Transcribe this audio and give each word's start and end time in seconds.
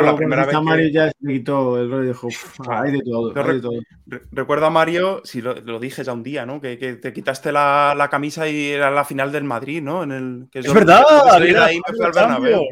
claro, 0.00 0.12
la 0.12 0.16
primera 0.16 0.44
vez 0.46 0.60
Mario 0.62 0.86
que- 0.86 0.92
ya 0.92 1.08
se 1.10 1.28
quitó 1.28 1.80
el 1.80 1.90
rollo 1.90 2.04
y 2.04 2.06
dijo, 2.08 2.26
"Uf, 2.28 2.60
hay 2.68 2.92
de 2.92 3.00
todo, 3.02 3.28
hay 3.28 3.34
de 3.34 3.42
rec- 3.42 3.62
todo. 3.62 3.80
Re- 4.06 4.22
Recuerdo 4.32 4.66
a 4.66 4.70
Mario, 4.70 5.20
si 5.24 5.40
lo, 5.42 5.54
lo 5.54 5.78
dije 5.80 6.04
ya 6.04 6.12
un 6.12 6.22
día, 6.22 6.44
¿no? 6.46 6.60
Que, 6.60 6.78
que 6.78 6.94
te 6.94 7.12
quitaste 7.12 7.52
la, 7.52 7.94
la 7.96 8.08
camisa 8.08 8.48
y 8.48 8.70
era 8.70 8.90
la 8.90 9.04
final 9.04 9.32
del 9.32 9.44
Madrid, 9.44 9.82
¿no? 9.82 10.02
En 10.02 10.12
el, 10.12 10.46
que 10.50 10.60
Es 10.60 10.66
yo- 10.66 10.74
verdad, 10.74 11.02
era 11.42 11.64
ahí 11.66 11.76
me 11.86 11.96
fui 11.96 12.04
al 12.04 12.12
Bernabéu. 12.12 12.62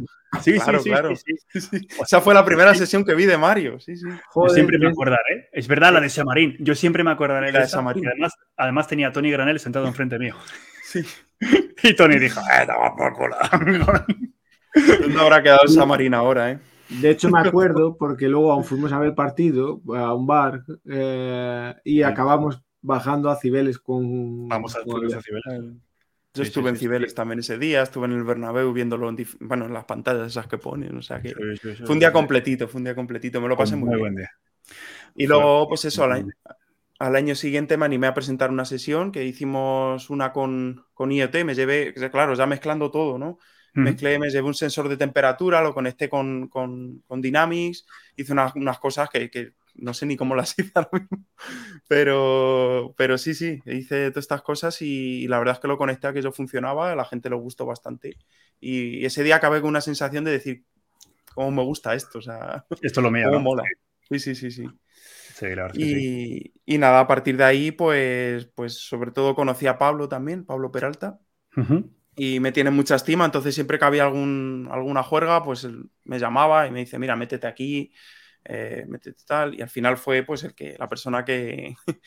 Sí, 0.40 0.54
Claro, 0.54 0.80
sí, 0.80 0.88
claro. 0.88 1.14
sí, 1.14 1.22
sí. 1.46 1.60
Sí, 1.60 1.78
sí. 1.78 1.86
Esa 2.02 2.22
fue 2.22 2.32
la 2.32 2.42
primera 2.42 2.74
sesión 2.74 3.04
que 3.04 3.14
vi 3.14 3.26
de 3.26 3.36
Mario, 3.36 3.78
sí, 3.78 3.96
sí. 3.96 4.06
Yo 4.34 4.48
siempre 4.48 4.78
me 4.78 4.88
acordaré. 4.88 5.50
Es 5.52 5.68
verdad, 5.68 5.92
la 5.92 6.00
de 6.00 6.08
Samarín. 6.08 6.56
Yo 6.58 6.74
siempre 6.74 7.04
me 7.04 7.10
acordaré 7.10 7.52
La 7.52 7.60
de. 7.60 7.68
Samarín. 7.68 8.06
Además, 8.08 8.32
además 8.56 8.88
tenía 8.88 9.08
a 9.08 9.12
Tony 9.12 9.30
Granel 9.30 9.60
sentado 9.60 9.86
enfrente 9.86 10.18
mío. 10.18 10.34
Sí. 10.84 11.04
Y 11.84 11.94
Tony 11.96 12.18
dijo, 12.20 12.40
¡eh, 12.40 12.66
por 12.96 13.12
culo". 13.14 13.34
¿Dónde 15.00 15.20
habrá 15.20 15.42
quedado 15.42 15.64
esa 15.66 15.84
marina 15.84 16.18
ahora, 16.18 16.52
eh? 16.52 16.58
De 17.00 17.10
hecho, 17.10 17.30
me 17.30 17.40
acuerdo 17.40 17.96
porque 17.96 18.28
luego 18.28 18.52
aún 18.52 18.64
fuimos 18.64 18.92
a 18.92 18.98
ver 18.98 19.14
partido 19.14 19.80
a 19.96 20.14
un 20.14 20.26
bar 20.26 20.64
eh, 20.84 21.74
y 21.84 22.02
acabamos 22.02 22.62
bajando 22.80 23.30
a 23.30 23.36
Cibeles 23.36 23.78
con. 23.78 24.66
Vamos 24.76 24.76
con- 24.86 25.02
a 25.14 25.20
Cibeles. 25.22 25.64
Yo 26.34 26.42
Sí, 26.42 26.44
estuve 26.44 26.70
sí, 26.70 26.70
en 26.70 26.76
Cibeles 26.78 27.14
sí. 27.14 27.14
también 27.14 27.40
ese 27.40 27.58
día, 27.58 27.82
estuve 27.82 28.06
en 28.06 28.12
el 28.12 28.24
Bernabéu 28.24 28.72
viéndolo 28.72 29.08
en, 29.10 29.16
dif- 29.18 29.36
bueno, 29.40 29.66
en 29.66 29.74
las 29.74 29.84
pantallas 29.84 30.28
esas 30.28 30.46
que 30.46 30.56
ponen, 30.58 30.96
o 30.96 31.02
sea 31.02 31.20
que 31.20 31.36
Sí, 31.36 31.56
sí, 31.60 31.74
sí, 31.76 31.84
fue 31.84 31.92
un 31.94 31.98
día 32.00 32.12
completito, 32.12 32.68
fue 32.68 32.78
un 32.78 32.84
día 32.84 32.94
completito, 32.94 33.40
me 33.40 33.48
lo 33.48 33.56
pasé 33.56 33.76
muy, 33.76 33.90
Muy 33.90 33.98
bien. 33.98 33.98
buen 33.98 34.14
día. 34.16 34.30
Y 35.16 35.26
luego, 35.26 35.68
pues 35.68 35.84
eso, 35.86 36.04
al 36.04 36.12
muy 36.12 36.14
año, 36.14 36.34
al 36.98 37.16
año 37.16 37.34
siguiente 37.36 37.76
me 37.78 37.86
animé 37.86 38.08
a 38.08 38.14
presentar 38.14 38.50
una 38.50 38.64
sesión 38.66 39.12
que 39.12 39.24
hicimos 39.24 40.10
una 40.10 40.32
con, 40.32 40.86
con 40.94 41.12
IoT, 41.12 41.44
me 41.44 41.54
llevé, 41.56 41.94
claro, 42.12 42.34
ya 42.34 42.46
mezclando 42.46 42.90
todo, 42.90 43.18
¿no? 43.18 43.38
Mezclé, 43.80 44.18
me 44.18 44.30
llevé 44.30 44.46
un 44.46 44.54
sensor 44.54 44.88
de 44.88 44.96
temperatura, 44.96 45.62
lo 45.62 45.74
conecté 45.74 46.08
con, 46.08 46.48
con- 46.48 47.00
con 47.06 47.20
Dynamics, 47.22 47.86
hice 48.16 48.32
unas, 48.32 48.54
unas 48.56 48.78
cosas 48.78 49.08
que, 49.10 49.30
que 49.30 49.54
no 49.74 49.94
sé 49.94 50.06
ni 50.06 50.16
cómo 50.16 50.34
las 50.36 50.58
hice 50.58 50.70
ahora 50.74 50.90
mismo, 50.92 51.24
pero, 51.88 52.94
pero 52.96 53.18
sí, 53.18 53.34
sí, 53.34 53.60
hice 53.66 54.10
todas 54.10 54.24
estas 54.24 54.42
cosas 54.42 54.80
y, 54.82 55.26
la 55.28 55.38
verdad 55.38 55.54
es 55.54 55.60
que 55.60 55.68
lo 55.68 55.78
conecté 55.78 56.06
a 56.08 56.12
que 56.12 56.22
yo 56.22 56.32
funcionaba, 56.32 56.92
a 56.92 56.96
la 56.96 57.04
gente 57.04 57.30
le 57.30 57.36
gustó 57.36 57.66
bastante 57.66 58.16
y, 58.60 59.04
ese 59.06 59.22
día 59.24 59.36
acabé 59.36 59.60
con 59.60 59.70
una 59.70 59.80
sensación 59.80 60.24
de 60.24 60.32
decir, 60.32 60.64
¿cómo 61.34 61.50
me 61.52 61.62
gusta 61.64 61.94
esto? 61.94 62.18
O 62.18 62.22
sea, 62.22 62.66
Esto 62.80 63.00
es 63.00 63.04
lo 63.04 63.10
mío. 63.10 63.30
cómo 63.30 63.40
¿no? 63.40 63.40
mola. 63.40 63.64
Sí, 64.10 64.18
sí, 64.20 64.34
sí, 64.34 64.50
sí. 64.50 64.66
Sí, 65.34 65.46
es 65.46 65.78
que 65.78 65.86
sí. 65.86 65.96
Y, 65.96 66.52
y 66.66 66.78
nada, 66.78 67.00
a 67.00 67.06
partir 67.06 67.36
de 67.36 67.44
ahí, 67.44 67.72
pues, 67.72 68.46
pues 68.54 68.74
sobre 68.74 69.10
todo 69.10 69.34
conocí 69.34 69.66
a 69.66 69.78
Pablo 69.78 70.08
también, 70.08 70.44
Pablo 70.44 70.70
Peralta, 70.70 71.20
Ujú. 71.56 71.90
Y 72.16 72.40
me 72.40 72.52
tiene 72.52 72.70
mucha 72.70 72.96
estima, 72.96 73.24
entonces 73.24 73.54
siempre 73.54 73.78
que 73.78 73.84
había 73.84 74.04
algún, 74.04 74.68
alguna 74.70 75.02
juerga, 75.02 75.42
pues 75.42 75.64
él 75.64 75.90
me 76.04 76.18
llamaba 76.18 76.66
y 76.66 76.70
me 76.70 76.80
dice, 76.80 76.98
mira, 76.98 77.16
métete 77.16 77.46
aquí, 77.46 77.92
eh, 78.44 78.84
métete 78.88 79.22
tal, 79.26 79.54
y 79.54 79.62
al 79.62 79.70
final 79.70 79.96
fue 79.96 80.22
pues 80.22 80.44
el 80.44 80.54
que, 80.54 80.76
la 80.78 80.88
persona 80.88 81.24
que, 81.24 81.74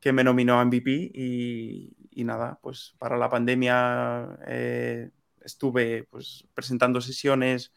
que 0.00 0.12
me 0.12 0.24
nominó 0.24 0.58
a 0.58 0.62
MVP 0.62 0.90
y, 1.14 1.96
y 2.10 2.24
nada, 2.24 2.58
pues 2.62 2.94
para 2.98 3.18
la 3.18 3.28
pandemia 3.28 4.38
eh, 4.46 5.10
estuve 5.44 6.04
pues 6.10 6.46
presentando 6.54 7.00
sesiones, 7.00 7.72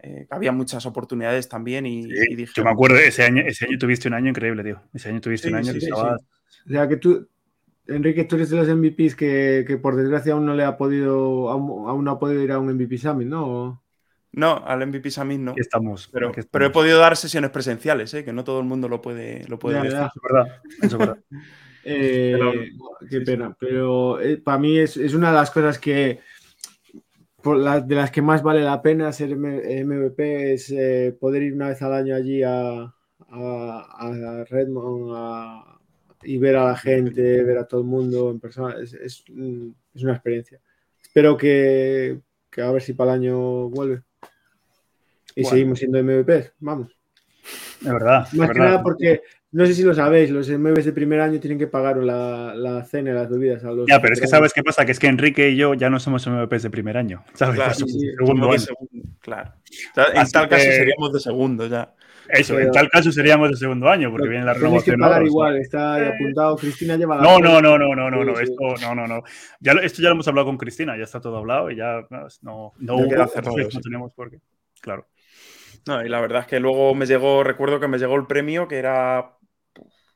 eh, 0.00 0.26
había 0.30 0.50
muchas 0.52 0.84
oportunidades 0.86 1.48
también 1.48 1.86
y, 1.86 2.02
Sí, 2.02 2.14
y 2.28 2.34
dije, 2.36 2.52
Yo 2.56 2.64
me 2.64 2.70
acuerdo, 2.70 2.96
ese 2.96 3.22
año, 3.24 3.42
ese 3.46 3.66
año 3.66 3.78
tuviste 3.78 4.08
un 4.08 4.14
año 4.14 4.28
increíble, 4.30 4.64
tío. 4.64 4.82
Ese 4.92 5.08
año 5.10 5.20
tuviste 5.20 5.46
Sí, 5.46 5.52
un 5.52 5.58
año 5.58 5.66
sí, 5.66 5.72
que 5.72 5.78
sí, 5.78 5.84
estabas- 5.86 6.20
O 6.66 6.70
sea 6.70 6.88
que 6.88 6.96
tú, 6.96 7.28
Enrique, 7.88 8.24
tú 8.24 8.36
eres 8.36 8.50
de 8.50 8.56
los 8.56 8.68
MVPs 8.68 9.16
que, 9.16 9.64
que 9.66 9.76
por 9.76 9.96
desgracia 9.96 10.34
aún 10.34 10.46
no 10.46 10.54
le 10.54 10.64
ha 10.64 10.76
podido, 10.76 11.50
aún, 11.50 11.88
aún 11.88 12.04
no 12.04 12.12
ha 12.12 12.18
podido 12.18 12.42
ir 12.42 12.52
a 12.52 12.58
un 12.58 12.68
MVP 12.74 12.96
Summit, 12.98 13.26
¿no? 13.28 13.82
no, 14.34 14.64
al 14.66 14.86
MVP 14.86 15.10
Summit 15.10 15.40
no. 15.40 15.50
Aquí 15.50 15.60
estamos. 15.60 16.08
Pero, 16.12 16.30
aquí 16.30 16.40
pero 16.50 16.66
he 16.66 16.70
podido 16.70 16.98
dar 16.98 17.16
sesiones 17.16 17.50
presenciales, 17.50 18.14
¿eh? 18.14 18.24
que 18.24 18.32
no 18.32 18.44
todo 18.44 18.60
el 18.60 18.66
mundo 18.66 18.88
lo 18.88 19.02
puede, 19.02 19.44
lo 19.48 19.58
puede 19.58 19.76
Ya, 19.76 19.82
decir. 19.82 19.98
ya. 19.98 20.06
Eso 20.06 20.16
es 20.16 20.22
verdad. 20.32 20.60
Eso 20.80 20.86
es 20.86 20.98
verdad. 20.98 21.18
Eh, 21.84 22.30
Pero- 22.38 22.52
qué 23.10 23.18
sí, 23.18 23.24
pena. 23.24 23.56
Pero 23.58 24.20
eh, 24.20 24.36
para 24.36 24.56
mí 24.56 24.78
es, 24.78 24.96
es 24.96 25.14
una 25.14 25.30
de 25.30 25.34
las 25.34 25.50
cosas 25.50 25.80
que, 25.80 26.20
por 27.42 27.56
la- 27.56 27.80
de 27.80 27.96
las 27.96 28.12
que 28.12 28.22
más 28.22 28.40
vale 28.40 28.60
la 28.62 28.80
pena 28.80 29.10
ser 29.12 29.32
M- 29.32 29.84
MVP, 29.84 30.52
es 30.52 30.70
eh, 30.70 31.16
poder 31.20 31.42
ir 31.42 31.54
una 31.54 31.70
vez 31.70 31.82
al 31.82 31.92
año 31.92 32.14
allí 32.14 32.40
a, 32.44 32.82
a, 32.82 32.94
a 33.98 34.44
Redmond 34.48 35.12
a- 35.16 35.71
y 36.24 36.38
ver 36.38 36.56
a 36.56 36.64
la 36.66 36.76
gente, 36.76 37.42
ver 37.42 37.58
a 37.58 37.66
todo 37.66 37.80
el 37.80 37.86
mundo 37.86 38.30
en 38.30 38.40
persona. 38.40 38.76
Es, 38.82 38.94
es, 38.94 39.24
mm, 39.28 39.68
es 39.94 40.02
una 40.02 40.12
experiencia. 40.14 40.60
Espero 41.02 41.36
que, 41.36 42.18
que 42.50 42.62
a 42.62 42.70
ver 42.70 42.82
si 42.82 42.92
para 42.94 43.14
el 43.14 43.20
año 43.20 43.68
vuelve. 43.68 44.02
Y 45.34 45.42
Bueno. 45.42 45.50
seguimos 45.56 45.78
siendo 45.78 45.98
MVPs, 46.02 46.52
vamos. 46.60 46.96
Es 47.80 47.92
verdad. 47.92 48.26
es 48.30 48.34
Más 48.34 48.48
que 48.50 48.54
verdad. 48.58 48.70
nada 48.72 48.82
porque, 48.82 49.22
no 49.50 49.66
sé 49.66 49.74
si 49.74 49.82
lo 49.82 49.94
sabéis, 49.94 50.30
los 50.30 50.48
MVPs 50.48 50.84
de 50.84 50.92
primer 50.92 51.20
año 51.20 51.40
tienen 51.40 51.58
que 51.58 51.66
pagar 51.66 51.96
la, 51.98 52.54
la 52.54 52.84
cena 52.84 53.10
y 53.10 53.14
las 53.14 53.28
bebidas 53.28 53.64
a 53.64 53.72
los. 53.72 53.86
Ya, 53.88 54.00
pero 54.00 54.14
es 54.14 54.20
que 54.20 54.26
sabes 54.28 54.52
qué 54.52 54.62
pasa, 54.62 54.84
que 54.86 54.92
es 54.92 54.98
que 55.00 55.08
Enrique 55.08 55.50
y 55.50 55.56
yo 55.56 55.74
ya 55.74 55.90
no 55.90 55.98
somos 55.98 56.26
MVPs 56.26 56.62
de 56.64 56.70
primer 56.70 56.96
año. 56.96 57.24
¿sabes? 57.34 57.56
Claro, 57.56 57.74
sí, 57.74 57.84
sí, 57.88 58.10
segundo 58.16 58.46
de 58.46 58.52
año. 58.52 58.60
segundo, 58.60 59.08
claro. 59.20 59.52
O 59.56 59.94
sea, 59.94 60.04
en 60.12 60.18
Así 60.18 60.32
tal 60.32 60.48
caso 60.48 60.64
que- 60.64 60.72
seríamos 60.72 61.12
de 61.12 61.20
segundo 61.20 61.66
ya. 61.66 61.92
Eso, 62.28 62.54
en 62.54 62.60
Pero- 62.60 62.72
tal 62.72 62.88
caso 62.90 63.12
seríamos 63.12 63.50
de 63.50 63.56
segundo 63.56 63.88
año, 63.88 64.10
porque 64.10 64.28
viene 64.28 64.44
la 64.44 64.54
Tenéis 64.54 64.84
que 64.84 64.90
renovación. 64.92 65.00
pagar 65.00 65.14
ahora, 65.18 65.26
igual, 65.26 65.56
está 65.58 66.08
apuntado. 66.08 66.56
Cristina 66.56 66.96
lleva 66.96 67.16
la. 67.16 67.22
No, 67.22 67.38
no, 67.38 67.60
no, 67.60 67.78
no, 67.78 67.94
no, 67.94 68.10
no, 68.10 68.24
no, 68.24 68.38
esto, 68.40 68.74
no, 68.80 68.94
no, 68.94 69.06
no. 69.06 69.22
Ya, 69.60 69.72
esto 69.72 70.00
ya 70.02 70.08
lo 70.08 70.14
hemos 70.14 70.28
hablado 70.28 70.46
con 70.46 70.56
Cristina, 70.58 70.96
ya 70.96 71.04
está 71.04 71.20
todo 71.20 71.36
hablado 71.38 71.70
y 71.70 71.76
ya 71.76 72.06
no, 72.10 72.26
no 72.42 72.72
Ya 72.80 72.92
hubo, 72.94 73.08
queda 73.08 73.26
cerrado, 73.28 73.56
sí. 73.56 73.68
no 73.76 73.80
tenemos 73.80 74.12
por 74.14 74.30
qué. 74.30 74.38
Claro. 74.80 75.06
No, 75.86 76.04
y 76.04 76.08
la 76.08 76.20
verdad 76.20 76.42
es 76.42 76.46
que 76.46 76.60
luego 76.60 76.94
me 76.94 77.06
llegó, 77.06 77.42
recuerdo 77.42 77.80
que 77.80 77.88
me 77.88 77.98
llegó 77.98 78.14
el 78.16 78.26
premio 78.26 78.68
que 78.68 78.78
era, 78.78 79.36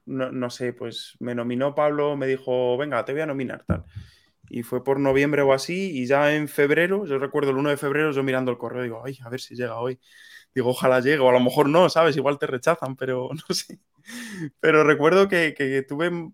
no, 0.07 0.31
no 0.31 0.49
sé, 0.51 0.73
pues 0.73 1.17
me 1.19 1.35
nominó 1.35 1.75
Pablo, 1.75 2.17
me 2.17 2.27
dijo, 2.29 2.77
venga, 2.77 3.05
te 3.05 3.13
voy 3.13 3.23
a 3.23 3.27
nominar, 3.27 3.65
tal. 3.67 3.85
Y 4.49 4.63
fue 4.63 4.85
por 4.85 5.01
noviembre 5.01 5.43
o 5.43 5.53
así, 5.53 5.91
y 6.01 6.07
ya 6.07 6.37
en 6.37 6.47
febrero, 6.47 7.05
yo 7.05 7.19
recuerdo 7.19 7.51
el 7.51 7.57
1 7.57 7.71
de 7.71 7.77
febrero, 7.77 8.13
yo 8.13 8.23
mirando 8.23 8.53
el 8.53 8.59
correo, 8.59 8.85
digo, 8.85 9.03
ay, 9.05 9.19
a 9.25 9.29
ver 9.29 9.41
si 9.41 9.57
llega 9.57 9.75
hoy. 9.81 9.99
Digo, 10.57 10.71
ojalá 10.71 11.01
llegue, 11.01 11.19
o 11.19 11.29
a 11.29 11.33
lo 11.33 11.41
mejor 11.41 11.69
no, 11.69 11.91
¿sabes? 11.91 12.17
Igual 12.17 12.39
te 12.39 12.47
rechazan, 12.47 12.97
pero 12.97 13.29
no 13.49 13.55
sé. 13.55 13.79
Pero 14.59 14.85
recuerdo 14.85 15.29
que, 15.29 15.53
que 15.53 15.83
tuve, 15.83 16.31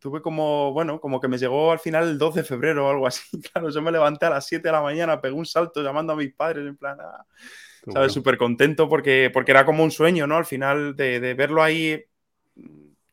tuve 0.00 0.20
como, 0.20 0.72
bueno, 0.72 1.00
como 1.00 1.20
que 1.20 1.28
me 1.28 1.38
llegó 1.38 1.70
al 1.70 1.78
final 1.78 2.08
el 2.08 2.18
2 2.18 2.34
de 2.34 2.42
febrero 2.42 2.88
o 2.88 2.90
algo 2.90 3.06
así. 3.06 3.22
Claro, 3.52 3.70
yo 3.70 3.80
me 3.80 3.92
levanté 3.92 4.26
a 4.26 4.30
las 4.30 4.48
7 4.48 4.66
de 4.66 4.72
la 4.72 4.82
mañana, 4.82 5.20
pegué 5.20 5.34
un 5.34 5.46
salto 5.46 5.80
llamando 5.80 6.12
a 6.12 6.16
mis 6.16 6.34
padres, 6.34 6.66
en 6.66 6.76
plan, 6.76 6.98
ah, 7.00 7.24
¿sabes? 7.84 7.94
bueno. 7.94 8.08
Súper 8.08 8.36
contento 8.36 8.88
porque, 8.88 9.30
porque 9.32 9.52
era 9.52 9.64
como 9.64 9.84
un 9.84 9.92
sueño, 9.92 10.26
¿no? 10.26 10.38
Al 10.38 10.44
final 10.44 10.96
de, 10.96 11.20
de 11.20 11.34
verlo 11.34 11.62
ahí 11.62 12.04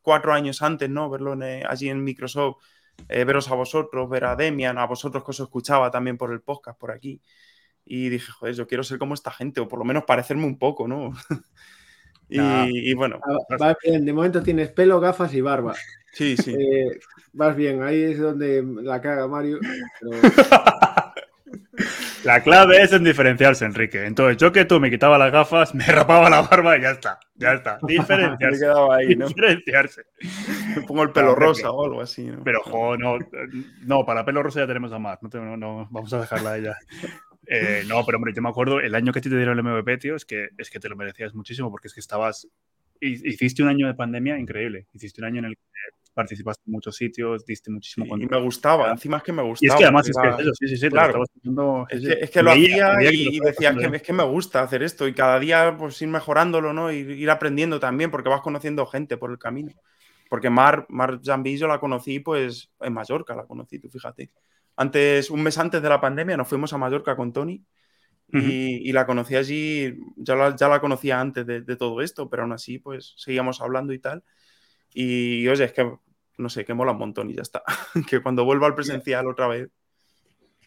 cuatro 0.01 0.33
años 0.33 0.63
antes, 0.63 0.89
¿no? 0.89 1.11
Verlo 1.11 1.33
en, 1.33 1.43
eh, 1.43 1.63
allí 1.69 1.89
en 1.89 2.03
Microsoft, 2.03 2.57
eh, 3.07 3.23
veros 3.23 3.51
a 3.51 3.53
vosotros, 3.53 4.09
ver 4.09 4.25
a 4.25 4.35
Demian, 4.35 4.79
a 4.79 4.87
vosotros 4.87 5.23
que 5.23 5.29
os 5.29 5.39
escuchaba 5.41 5.91
también 5.91 6.17
por 6.17 6.31
el 6.31 6.41
podcast 6.41 6.79
por 6.79 6.89
aquí. 6.89 7.21
Y 7.91 8.09
dije, 8.09 8.31
joder, 8.31 8.53
yo 8.53 8.67
quiero 8.67 8.83
ser 8.83 8.99
como 8.99 9.15
esta 9.15 9.31
gente, 9.31 9.59
o 9.61 9.67
por 9.67 9.79
lo 9.79 9.83
menos 9.85 10.03
parecerme 10.03 10.45
un 10.45 10.59
poco, 10.59 10.87
¿no? 10.87 11.11
y, 12.29 12.37
Nah. 12.37 12.67
y 12.69 12.93
bueno, 12.93 13.19
Ah, 13.27 13.55
Vas 13.57 13.75
bien, 13.83 14.05
de 14.05 14.13
momento 14.13 14.43
tienes 14.43 14.69
pelo, 14.69 14.99
gafas 14.99 15.33
y 15.33 15.41
barba. 15.41 15.73
sí, 16.13 16.37
sí. 16.37 16.53
Eh, 16.53 16.99
vas 17.33 17.55
bien, 17.55 17.81
ahí 17.81 18.01
es 18.03 18.19
donde 18.19 18.63
la 18.83 19.01
caga 19.01 19.27
Mario. 19.27 19.57
pero- 19.99 20.11
La 22.25 22.43
clave 22.43 22.81
es 22.83 22.91
en 22.91 23.05
diferenciarse, 23.05 23.63
Enrique. 23.63 24.05
Entonces, 24.05 24.35
yo 24.37 24.51
que 24.51 24.65
tú 24.65 24.79
me 24.81 24.89
quitaba 24.89 25.17
las 25.17 25.31
gafas, 25.31 25.73
me 25.73 25.85
rapaba 25.85 26.29
la 26.29 26.41
barba 26.41 26.77
y 26.77 26.81
ya 26.81 26.91
está. 26.91 27.17
Ya 27.35 27.53
está. 27.53 27.79
Me 27.87 27.93
Diferenciarse. 27.93 28.59
quedaba 28.59 28.95
ahí, 28.97 29.15
¿no? 29.15 29.27
Diferenciarse. 29.29 30.03
Me 30.75 30.81
pongo 30.81 31.03
el 31.03 31.11
pelo 31.11 31.33
rosa 31.35 31.71
o 31.71 31.85
algo 31.85 32.01
así, 32.01 32.25
¿no? 32.25 32.43
Pero, 32.43 32.61
jo, 32.63 32.97
no, 32.97 33.17
no, 33.85 34.05
para 34.05 34.25
pelo 34.25 34.43
rosa 34.43 34.59
ya 34.59 34.67
tenemos 34.67 34.91
a 34.91 34.99
Mar. 34.99 35.17
No, 35.21 35.29
no, 35.45 35.55
no, 35.57 35.87
vamos 35.89 36.11
a 36.13 36.19
dejarla 36.19 36.51
a 36.51 36.57
ella. 36.57 36.77
Eh, 37.51 37.83
no, 37.87 38.05
pero 38.05 38.17
hombre, 38.17 38.31
yo 38.35 38.41
me 38.43 38.49
acuerdo 38.49 38.79
el 38.79 38.93
año 38.93 39.11
que 39.11 39.21
te 39.21 39.29
dieron 39.29 39.57
el 39.57 39.65
MVP, 39.65 39.97
tío, 39.97 40.15
es 40.15 40.23
que, 40.23 40.49
es 40.57 40.69
que 40.69 40.79
te 40.79 40.87
lo 40.87 40.95
merecías 40.95 41.33
muchísimo 41.33 41.71
porque 41.71 41.87
es 41.87 41.93
que 41.95 41.99
estabas. 41.99 42.47
hi- 43.01 43.21
Hiciste 43.27 43.63
un 43.63 43.69
año 43.69 43.87
de 43.87 43.95
pandemia 43.95 44.37
increíble. 44.37 44.85
Hiciste 44.93 45.21
un 45.21 45.25
año 45.25 45.39
en 45.39 45.45
el 45.45 45.55
que 45.55 45.63
participaste 46.13 46.63
en 46.67 46.73
muchos 46.73 46.95
sitios, 46.95 47.45
diste 47.45 47.71
muchísimo 47.71 48.05
Y 48.05 48.09
contenido. 48.09 48.37
me 48.39 48.43
gustaba, 48.45 48.91
encima 48.91 49.17
es 49.17 49.23
que 49.23 49.31
me 49.31 49.41
gustaba. 49.41 49.65
Y 49.65 49.67
es 49.73 49.75
que 49.75 49.83
además 49.85 50.09
es 50.09 50.17
que 50.21 50.27
eso, 50.43 50.53
sí, 50.53 50.67
sí, 50.67 50.77
sí, 50.77 50.89
claro. 50.89 51.07
estabas 51.09 51.29
haciendo- 51.37 51.87
Es 51.89 52.01
sí, 52.01 52.07
que, 52.07 52.13
sí. 52.13 52.19
es 52.21 52.29
que 52.29 52.43
lo 52.43 52.51
hacía 52.51 52.93
y, 53.11 53.37
y 53.37 53.39
decía, 53.39 53.75
que, 53.75 53.95
es 53.95 54.01
que 54.03 54.13
me 54.13 54.23
gusta 54.23 54.61
hacer 54.61 54.83
esto 54.83 55.07
y 55.07 55.13
cada 55.13 55.39
día 55.39 55.75
pues 55.77 56.01
ir 56.01 56.09
mejorándolo, 56.09 56.73
¿no? 56.73 56.91
Ir, 56.91 57.09
ir 57.11 57.29
aprendiendo 57.29 57.79
también 57.79 58.11
porque 58.11 58.29
vas 58.29 58.41
conociendo 58.41 58.85
gente 58.85 59.17
por 59.17 59.31
el 59.31 59.39
camino. 59.39 59.71
Porque 60.29 60.49
Mar, 60.51 60.85
Mar 60.89 61.19
Jambí 61.23 61.57
yo 61.57 61.67
la 61.67 61.79
conocí 61.79 62.19
pues 62.19 62.69
en 62.81 62.93
Mallorca, 62.93 63.33
la 63.35 63.45
conocí, 63.45 63.79
tú 63.79 63.89
fíjate. 63.89 64.29
Antes, 64.79 65.29
un 65.29 65.43
mes 65.43 65.57
antes 65.57 65.81
de 65.81 65.89
la 65.89 65.99
pandemia 65.99 66.37
nos 66.37 66.47
fuimos 66.47 66.71
a 66.71 66.77
Mallorca 66.77 67.15
con 67.17 67.33
Tony 67.33 67.61
y, 68.31 68.37
Ujú. 68.37 68.47
y 68.47 68.91
la 68.93 69.05
conocí 69.05 69.35
allí, 69.35 69.93
ya 70.15 70.35
la, 70.35 70.55
ya 70.55 70.69
la 70.69 70.79
conocía 70.79 71.19
antes 71.19 71.45
de, 71.45 71.61
de 71.61 71.75
todo 71.75 72.01
esto, 72.01 72.29
pero 72.29 72.43
aún 72.43 72.53
así 72.53 72.79
pues 72.79 73.13
seguíamos 73.17 73.59
hablando 73.59 73.91
y 73.91 73.99
tal. 73.99 74.23
Y 74.93 75.45
oye, 75.49 75.65
es 75.65 75.73
que 75.73 75.91
no 76.37 76.47
sé, 76.47 76.63
que 76.63 76.73
mola 76.73 76.93
un 76.93 76.99
montón 76.99 77.29
y 77.29 77.35
ya 77.35 77.41
está. 77.41 77.61
que 78.09 78.21
cuando 78.21 78.45
vuelva 78.45 78.67
al 78.67 78.75
presencial 78.75 79.27
otra 79.27 79.47
vez. 79.49 79.67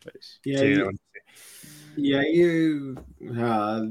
pues, 0.05 0.41
y 0.45 0.57
Sí, 0.57 0.65
ahí- 0.65 0.77
sí. 0.77 0.83
Y 1.95 2.15
ahí, 2.15 2.71
o 3.29 3.35
sea, 3.35 3.83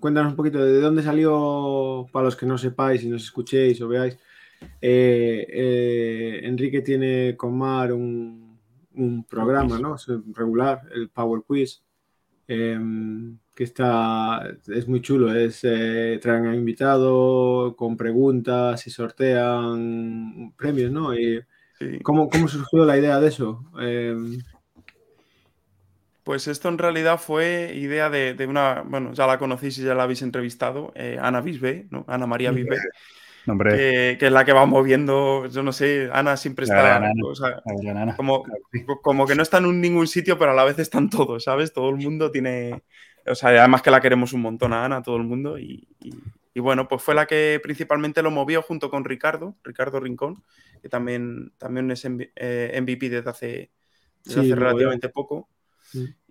cuéntanos 0.00 0.32
un 0.32 0.36
poquito 0.36 0.64
de 0.64 0.80
dónde 0.80 1.02
salió, 1.02 2.06
para 2.12 2.24
los 2.26 2.36
que 2.36 2.46
no 2.46 2.56
sepáis 2.56 3.02
y 3.02 3.08
nos 3.08 3.24
escuchéis 3.24 3.80
o 3.82 3.88
veáis, 3.88 4.16
eh, 4.80 5.44
eh, 5.48 6.40
Enrique 6.44 6.82
tiene 6.82 7.36
con 7.36 7.58
Mar 7.58 7.92
un, 7.92 8.49
un 9.00 9.24
programa, 9.24 9.78
¿no? 9.78 9.96
regular, 10.34 10.82
el 10.94 11.08
Power 11.08 11.42
Quiz, 11.46 11.82
em, 12.48 13.38
que 13.54 13.64
está, 13.64 14.42
es 14.68 14.88
muy 14.88 15.00
chulo, 15.00 15.34
es, 15.34 15.60
eh, 15.64 16.18
traen 16.22 16.46
a 16.46 16.54
invitado 16.54 17.74
con 17.76 17.96
preguntas 17.96 18.86
y 18.86 18.90
sortean 18.90 20.52
premios, 20.56 20.90
¿no? 20.90 21.14
Y, 21.14 21.42
¿cómo, 22.02 22.28
¿cómo, 22.28 22.48
surgió 22.48 22.84
la 22.84 22.98
idea 22.98 23.20
de 23.20 23.28
eso? 23.28 23.64
Em, 23.80 24.38
pues 26.24 26.46
esto 26.48 26.68
en 26.68 26.78
realidad 26.78 27.18
fue 27.18 27.72
idea 27.74 28.10
de, 28.10 28.46
una, 28.46 28.82
bueno, 28.86 29.12
ya 29.14 29.26
la 29.26 29.38
conocéis 29.38 29.78
y 29.78 29.82
ya 29.82 29.94
la 29.94 30.04
habéis 30.04 30.22
entrevistado, 30.22 30.92
eh, 30.94 31.18
Ana 31.20 31.40
Bisbe, 31.40 31.86
¿no? 31.90 32.04
Ana 32.06 32.26
María 32.26 32.50
Bisbe. 32.50 32.76
Que, 33.46 34.16
que, 34.18 34.26
es 34.26 34.32
la 34.32 34.44
que 34.44 34.52
va 34.52 34.66
moviendo, 34.66 35.46
yo 35.46 35.62
no 35.62 35.72
sé, 35.72 36.10
Ana 36.12 36.36
siempre 36.36 36.64
está, 36.64 37.12
como, 38.16 38.44
como 39.02 39.26
que 39.26 39.34
no 39.34 39.42
está 39.42 39.58
en 39.58 39.80
ningún 39.80 40.06
sitio, 40.06 40.38
pero 40.38 40.52
a 40.52 40.54
la 40.54 40.64
vez 40.64 40.78
están 40.78 41.08
todos, 41.10 41.44
¿sabes? 41.44 41.72
Todo 41.72 41.90
el 41.90 41.96
mundo 41.96 42.30
tiene, 42.30 42.82
o 43.26 43.34
sea, 43.34 43.50
además 43.50 43.82
que 43.82 43.90
la 43.90 44.00
queremos 44.00 44.32
un 44.32 44.42
montón 44.42 44.72
a 44.72 44.84
Ana, 44.84 45.02
todo 45.02 45.16
el 45.16 45.24
mundo, 45.24 45.58
y, 45.58 45.88
bueno, 46.56 46.88
pues 46.88 47.02
fue 47.02 47.14
la 47.14 47.26
que 47.26 47.58
principalmente 47.62 48.22
lo 48.22 48.30
movió 48.30 48.60
junto 48.60 48.90
con 48.90 49.04
Ricardo, 49.04 49.56
Ricardo 49.64 50.00
Rincón, 50.00 50.42
que 50.82 50.88
también, 50.88 51.52
también 51.58 51.90
es 51.90 52.04
MVP 52.04 52.30
eh, 52.36 53.10
desde 53.10 53.30
hace, 53.30 53.70
hace 54.26 54.54
relativamente 54.54 55.08
poco. 55.08 55.48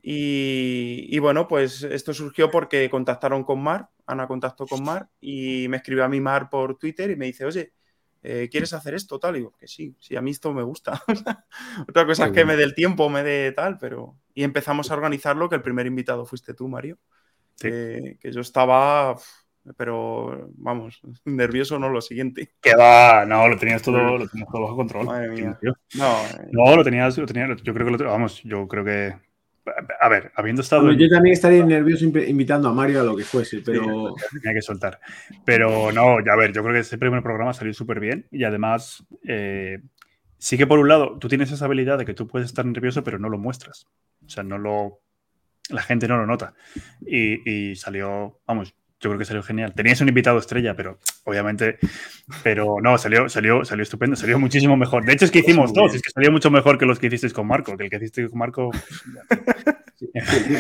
Y, 0.02 1.20
bueno, 1.20 1.48
pues 1.48 1.84
esto 1.84 2.14
surgió 2.14 2.50
porque 2.50 2.90
contactaron 2.90 3.44
con 3.44 3.62
Mar, 3.62 3.90
Ana 4.06 4.28
contactó 4.28 4.66
con 4.66 4.84
Mar 4.84 5.10
y 5.20 5.68
me 5.70 5.78
escribió 5.78 6.04
a 6.04 6.10
mí 6.10 6.20
Mar 6.20 6.50
por 6.50 6.78
Twitter 6.78 7.12
y 7.12 7.16
me 7.16 7.26
dice, 7.26 7.46
oye, 7.46 7.74
eh, 8.24 8.50
¿quieres 8.52 8.74
hacer 8.74 8.96
esto? 8.96 9.20
Tal, 9.20 9.36
y 9.36 9.40
digo, 9.40 9.54
que 9.58 9.68
sí, 9.68 9.96
sí, 10.00 10.16
a 10.16 10.22
mí 10.22 10.32
esto 10.32 10.54
me 10.54 10.64
gusta. 10.64 11.02
Otra 11.88 12.06
cosa 12.06 12.28
es 12.28 12.32
que 12.32 12.46
me 12.46 12.56
dé 12.56 12.64
el 12.64 12.76
tiempo, 12.76 13.10
me 13.10 13.24
dé 13.24 13.52
tal, 13.52 13.78
pero... 13.78 14.18
Y 14.34 14.44
empezamos 14.44 14.90
a 14.90 14.94
organizarlo, 14.94 15.50
que 15.50 15.56
el 15.56 15.62
primer 15.62 15.86
invitado 15.86 16.26
fuiste 16.26 16.54
tú, 16.54 16.68
Mario. 16.68 16.98
que 17.58 18.18
yo 18.24 18.42
estaba, 18.42 19.16
pero 19.78 20.50
vamos, 20.56 21.02
nervioso 21.26 21.80
no 21.80 21.90
lo 21.90 22.02
siguiente. 22.02 22.52
Que 22.62 22.76
va, 22.76 23.26
no, 23.26 23.48
lo 23.48 23.58
tenías 23.58 23.82
todo, 23.82 24.18
lo 24.18 24.28
tenías 24.28 24.50
todo 24.50 24.62
bajo 24.64 24.76
control. 24.76 25.06
No, 25.96 26.16
no, 26.52 26.76
lo 26.76 26.84
tenías, 26.84 27.18
lo 27.18 27.26
tenías, 27.26 27.62
yo 27.62 27.74
creo 27.74 27.86
que 27.86 28.04
lo, 28.04 28.10
vamos, 28.10 28.42
yo 28.44 28.68
creo 28.68 28.84
que 28.84 29.16
a 30.00 30.10
ver, 30.10 30.32
habiendo 30.36 30.62
estado. 30.62 30.92
yo 30.94 31.10
también 31.10 31.34
estaría 31.34 31.64
nervioso 31.66 32.06
invitando 32.06 32.70
a 32.70 32.74
Mario 32.74 33.02
a 33.02 33.04
lo 33.04 33.16
que 33.16 33.24
fuese, 33.24 33.62
pero. 33.66 34.14
tenía 34.42 34.56
que 34.56 34.62
soltar. 34.62 35.00
Pero 35.46 35.92
no, 35.92 36.24
ya 36.26 36.34
a 36.34 36.36
ver, 36.36 36.52
yo 36.54 36.62
creo 36.62 36.74
que 36.74 36.82
ese 36.82 36.98
primer 36.98 37.24
programa 37.24 37.54
salió 37.54 37.74
súper 37.74 38.00
bien 38.00 38.28
y 38.32 38.44
además. 38.44 39.06
Eh, 39.28 39.80
sí 40.38 40.58
que 40.58 40.68
por 40.68 40.80
un 40.80 40.88
lado, 40.88 41.18
tú 41.20 41.28
tienes 41.28 41.52
esa 41.52 41.66
habilidad 41.66 41.98
de 41.98 42.06
que 42.06 42.14
tú 42.14 42.28
puedes 42.28 42.48
estar 42.48 42.66
nervioso, 42.66 43.04
pero 43.04 43.20
no 43.20 43.30
lo 43.30 43.38
muestras. 43.38 43.88
O 44.26 44.30
sea, 44.30 44.44
no 44.44 44.58
lo. 44.58 45.02
La 45.70 45.84
gente 45.84 46.08
no 46.08 46.18
lo 46.18 46.26
nota. 46.26 46.54
y 47.06 47.76
salió, 47.76 48.40
vamos, 48.48 48.74
yo 49.00 49.10
creo 49.10 49.18
que 49.18 49.26
salió 49.26 49.42
genial. 49.44 49.74
Tenías 49.74 50.02
un 50.02 50.10
invitado 50.10 50.40
estrella, 50.40 50.76
pero 50.76 51.00
obviamente, 51.24 51.78
pero 52.44 52.78
no, 52.82 52.98
salió, 52.98 53.30
salió, 53.30 53.64
salió 53.64 53.84
estupendo, 53.84 54.16
salió 54.16 54.38
muchísimo 54.38 54.76
mejor. 54.76 55.06
De 55.06 55.14
hecho, 55.14 55.26
es 55.26 55.32
que 55.32 55.40
hicimos 55.40 55.74
dos, 55.74 55.96
es 55.96 56.02
que 56.02 56.12
salió 56.12 56.32
mucho 56.32 56.52
mejor 56.52 56.78
que 56.78 56.86
los 56.86 57.00
que 57.00 57.08
hicisteis 57.08 57.34
con 57.34 57.48
Marco, 57.48 57.78
que 57.78 57.86
el 57.86 57.90
que 57.90 57.96
hiciste 57.96 58.28
con 58.28 58.40
Marco. 58.40 58.72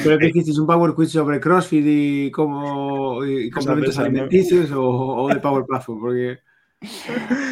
Creo 0.03 0.17
que 0.17 0.27
hicisteis 0.27 0.57
un 0.57 0.67
Power 0.67 0.93
Quiz 0.93 1.11
sobre 1.11 1.39
CrossFit 1.39 1.85
y 1.85 2.31
cómo 2.31 3.25
y 3.25 3.49
complementos 3.49 3.97
alimenticios 3.99 4.71
o, 4.71 4.83
o, 4.83 5.27
de 5.27 5.39
Power 5.39 5.65
Platform, 5.65 5.99
porque. 5.99 6.39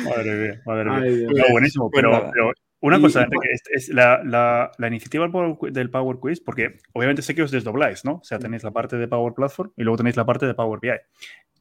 Madre 0.06 0.36
mía, 0.36 0.62
madre 0.66 0.86
mía. 0.86 1.28
no, 1.34 1.52
buenísimo, 1.52 1.90
pues 1.92 2.02
pero, 2.02 2.32
pero 2.34 2.52
una 2.80 3.02
cosa, 3.02 3.24
Enrique, 3.24 3.50
es, 3.72 3.90
la, 3.90 4.24
la, 4.24 4.72
la, 4.78 4.88
iniciativa 4.88 5.28
del 5.72 5.90
Power 5.90 6.18
Quiz, 6.20 6.42
porque 6.42 6.80
obviamente 6.94 7.24
sé 7.24 7.34
que 7.34 7.42
os 7.42 7.50
desdobláis, 7.50 8.06
¿no? 8.06 8.16
O 8.16 8.24
sea, 8.24 8.38
tenéis 8.38 8.64
la 8.64 8.72
parte 8.72 8.98
de 8.98 9.08
Power 9.08 9.34
Platform 9.34 9.72
y 9.76 9.84
luego 9.84 9.98
tenéis 9.98 10.16
la 10.16 10.26
parte 10.26 10.46
de 10.46 10.54
Power 10.54 10.80
BI. 10.80 10.92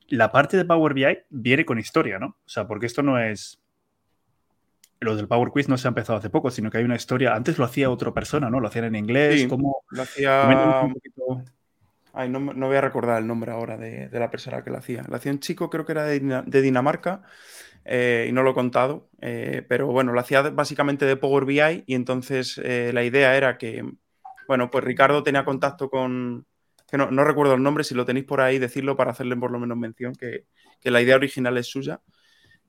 La 0.09 0.31
parte 0.31 0.59
de 0.59 0.65
Power 0.67 0.93
BI 0.93 1.19
viene 1.31 1.65
con 1.65 1.79
historia, 1.79 2.19
¿no? 2.19 2.27
O 2.27 2.49
sea, 2.49 2.67
porque 2.67 2.87
esto 2.87 3.03
no 3.03 3.19
es... 3.19 3.63
Lo 5.01 5.17
del 5.17 5.27
Power 5.29 5.51
Quiz 5.51 5.69
no 5.69 5.79
se 5.79 5.89
ha 5.89 5.91
empezado 5.91 6.19
hace 6.19 6.31
poco, 6.31 6.51
sino 6.51 6.71
que 6.71 6.79
hay 6.79 6.85
una 6.85 6.97
historia. 6.97 7.35
Antes 7.35 7.59
lo 7.59 7.65
hacía 7.65 7.91
otra 7.91 8.13
persona, 8.13 8.51
¿no? 8.51 8.61
Lo 8.61 8.69
hacían 8.69 8.85
en 8.85 8.97
inglés, 8.97 9.43
sí, 9.43 9.49
como... 9.49 9.85
Lo 9.91 10.03
hacía... 10.03 10.83
Un 10.85 10.93
poquito... 10.95 11.45
Ay, 12.13 12.31
no, 12.31 12.41
no, 12.41 12.67
voy 12.67 12.77
a 12.77 12.81
recordar 12.81 13.21
el 13.21 13.27
nombre 13.27 13.53
ahora 13.53 13.77
de, 13.77 14.09
de, 14.09 14.19
la 14.19 14.31
persona 14.31 14.65
que 14.65 14.71
lo 14.71 14.79
hacía. 14.79 15.05
Lo 15.07 15.17
hacía 15.17 15.33
un 15.33 15.39
chico, 15.39 15.69
creo 15.69 15.85
que 15.85 15.93
era 15.93 16.05
de, 16.05 16.43
de 16.47 16.63
Dinamarca, 16.63 17.23
eh, 17.88 18.27
y 18.29 18.33
no 18.33 18.43
lo 18.43 18.50
he 18.50 18.55
contado, 18.55 19.09
eh, 19.21 19.65
pero 19.69 19.87
bueno, 19.87 20.12
lo 20.12 20.19
hacía 20.19 20.43
básicamente 20.43 21.05
de 21.05 21.17
Power 21.17 21.44
BI 21.44 21.85
y 21.87 21.94
entonces 21.94 22.61
eh, 22.65 22.91
la 22.93 23.05
idea 23.05 23.37
era 23.37 23.59
que, 23.59 23.85
bueno, 24.49 24.71
pues 24.73 24.83
Ricardo 24.83 25.23
tenía 25.23 25.44
contacto 25.44 25.88
con, 25.88 26.47
que 26.91 26.99
no, 26.99 27.06
recuerdo 27.25 27.55
el 27.55 27.62
nombre, 27.62 27.85
si 27.85 27.94
lo 27.94 28.05
tenéis 28.05 28.27
por 28.27 28.41
ahí, 28.41 28.59
decirlo 28.59 28.97
para 28.97 29.12
hacerle 29.12 29.37
por 29.37 29.53
lo 29.53 29.61
menos 29.61 29.79
mención, 29.79 30.15
que, 30.17 30.47
la 30.83 31.00
idea 31.00 31.17
original 31.17 31.56
es 31.59 31.67
suya. 31.67 32.00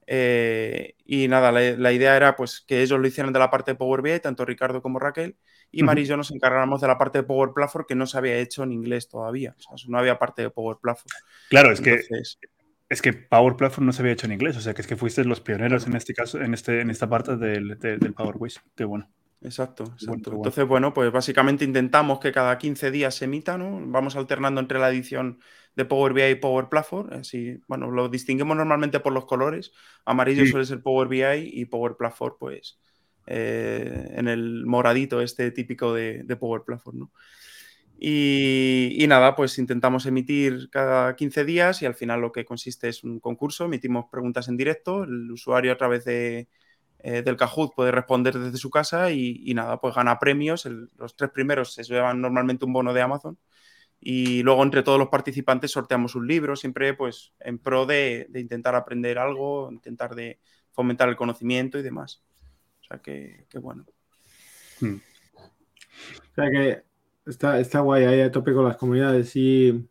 y 0.08 1.28
nada, 1.28 1.52
la, 1.52 1.92
idea 1.92 2.16
era 2.16 2.36
pues 2.36 2.62
que 2.62 2.82
ellos 2.84 3.00
lo 3.00 3.08
hicieran 3.08 3.34
de 3.34 3.40
la 3.40 3.50
parte 3.50 3.72
de 3.72 3.76
Power 3.76 4.04
BI, 4.04 4.20
tanto 4.20 4.46
Ricardo 4.46 4.84
como 4.84 5.00
Raquel, 5.00 5.36
y 5.72 5.82
Mari 5.82 6.04
y 6.04 6.06
yo 6.06 6.16
nos 6.16 6.32
encargáramos 6.32 6.80
de 6.80 6.88
la 6.88 6.98
parte 6.98 7.20
de 7.20 7.24
Power 7.24 7.52
Platform 7.56 7.86
que 7.88 7.96
no 7.96 8.06
se 8.06 8.18
había 8.18 8.38
hecho 8.38 8.64
en 8.64 8.72
inglés 8.72 9.10
todavía. 9.10 9.56
O 9.70 9.78
sea, 9.78 9.90
no 9.90 9.98
había 9.98 10.18
parte 10.18 10.44
de 10.44 10.50
Power 10.50 10.78
Platform. 10.82 11.10
Claro, 11.50 11.72
es 11.72 11.82
que 11.82 12.02
es 12.90 13.02
que 13.02 13.14
Power 13.14 13.56
Platform 13.56 13.86
no 13.86 13.94
se 13.94 14.02
había 14.02 14.14
hecho 14.14 14.28
en 14.28 14.34
inglés, 14.34 14.58
o 14.58 14.62
sea 14.62 14.74
que 14.74 14.82
es 14.82 14.88
que 14.88 14.96
fuiste 14.96 15.24
los 15.26 15.42
pioneros 15.42 15.88
en 15.88 15.96
este 15.96 16.14
caso, 16.14 16.42
en, 16.42 16.54
este, 16.54 16.82
en 16.82 16.90
esta 16.90 17.10
parte 17.10 17.36
del, 17.38 17.78
del 17.80 18.14
Power 18.14 18.36
Quiz. 18.36 18.62
Qué 18.76 18.86
bueno. 18.86 19.10
Exacto, 19.42 19.84
exacto. 19.84 20.34
Entonces, 20.34 20.68
bueno, 20.68 20.94
pues 20.94 21.12
básicamente 21.12 21.64
intentamos 21.64 22.20
que 22.20 22.32
cada 22.32 22.58
15 22.58 22.90
días 22.90 23.14
se 23.14 23.26
emita, 23.26 23.58
¿no? 23.58 23.80
Vamos 23.86 24.16
alternando 24.16 24.60
entre 24.60 24.80
la 24.80 24.90
edición 24.90 25.40
de 25.76 25.86
Power 25.86 26.14
BI 26.14 26.24
y 26.24 26.36
Power 26.36 26.70
Platform. 26.70 27.14
Así, 27.14 27.60
bueno, 27.68 27.92
lo 27.92 28.10
distinguimos 28.10 28.58
normalmente 28.58 29.00
por 29.00 29.14
los 29.14 29.26
colores. 29.26 29.74
Amarillo 30.06 30.46
suele 30.48 30.66
ser 30.66 30.82
Power 30.82 31.08
BI 31.08 31.52
y 31.54 31.66
Power 31.66 31.96
Platform, 31.98 32.36
pues, 32.40 32.80
eh, 33.28 34.12
en 34.16 34.28
el 34.28 34.66
moradito 34.66 35.22
este 35.22 35.52
típico 35.52 35.94
de, 35.94 36.24
de 36.24 36.36
Power 36.36 36.64
Platform, 36.66 37.00
¿no? 37.00 37.12
Y, 38.00 39.06
nada, 39.08 39.36
pues 39.36 39.58
intentamos 39.58 40.06
emitir 40.06 40.70
cada 40.70 41.16
15 41.16 41.46
días 41.46 41.82
y 41.82 41.88
al 41.88 41.96
final 41.96 42.22
lo 42.22 42.32
que 42.32 42.46
consiste 42.46 42.90
es 42.90 43.04
un 43.04 43.20
concurso, 43.20 43.66
emitimos 43.66 44.06
preguntas 44.12 44.48
en 44.50 44.58
directo, 44.58 45.04
el 45.04 45.32
usuario 45.32 45.72
a 45.72 45.78
través 45.78 46.06
de, 46.06 46.48
eh, 47.00 47.24
del 47.24 47.38
Kahoot 47.38 47.74
puede 47.76 47.92
responder 47.92 48.38
desde 48.38 48.58
su 48.58 48.70
casa 48.70 49.12
y, 49.12 49.52
nada, 49.56 49.82
pues 49.82 49.96
gana 49.96 50.20
premios, 50.20 50.66
los 50.66 51.16
tres 51.16 51.32
primeros 51.32 51.74
se 51.74 51.84
llevan 51.84 52.22
normalmente 52.22 52.66
un 52.66 52.74
bono 52.74 52.94
de 52.94 53.02
Amazon 53.02 53.40
y 54.00 54.44
luego 54.44 54.62
entre 54.64 54.84
todos 54.84 55.00
los 55.00 55.10
participantes 55.10 55.72
sorteamos 55.72 56.16
un 56.16 56.28
libro, 56.28 56.56
siempre 56.56 56.94
pues 56.94 57.34
en 57.40 57.58
pro 57.58 57.86
de, 57.88 58.30
intentar 58.36 58.76
aprender 58.76 59.18
algo, 59.18 59.72
intentar 59.72 60.14
de 60.14 60.40
fomentar 60.72 61.10
el 61.10 61.16
conocimiento 61.16 61.80
y 61.80 61.82
demás. 61.82 62.22
O 62.82 62.84
sea 62.88 63.00
que, 63.00 63.48
bueno. 63.60 63.86
Hmm. 64.80 64.98
O 64.98 66.36
sea 66.36 66.52
que 66.52 66.87
Está, 67.28 67.60
está 67.60 67.82
guay 67.82 68.06
ahí 68.06 68.22
a 68.22 68.32
tope 68.32 68.54
con 68.54 68.66
las 68.66 68.78
comunidades. 68.78 69.36
¿Y 69.36 69.88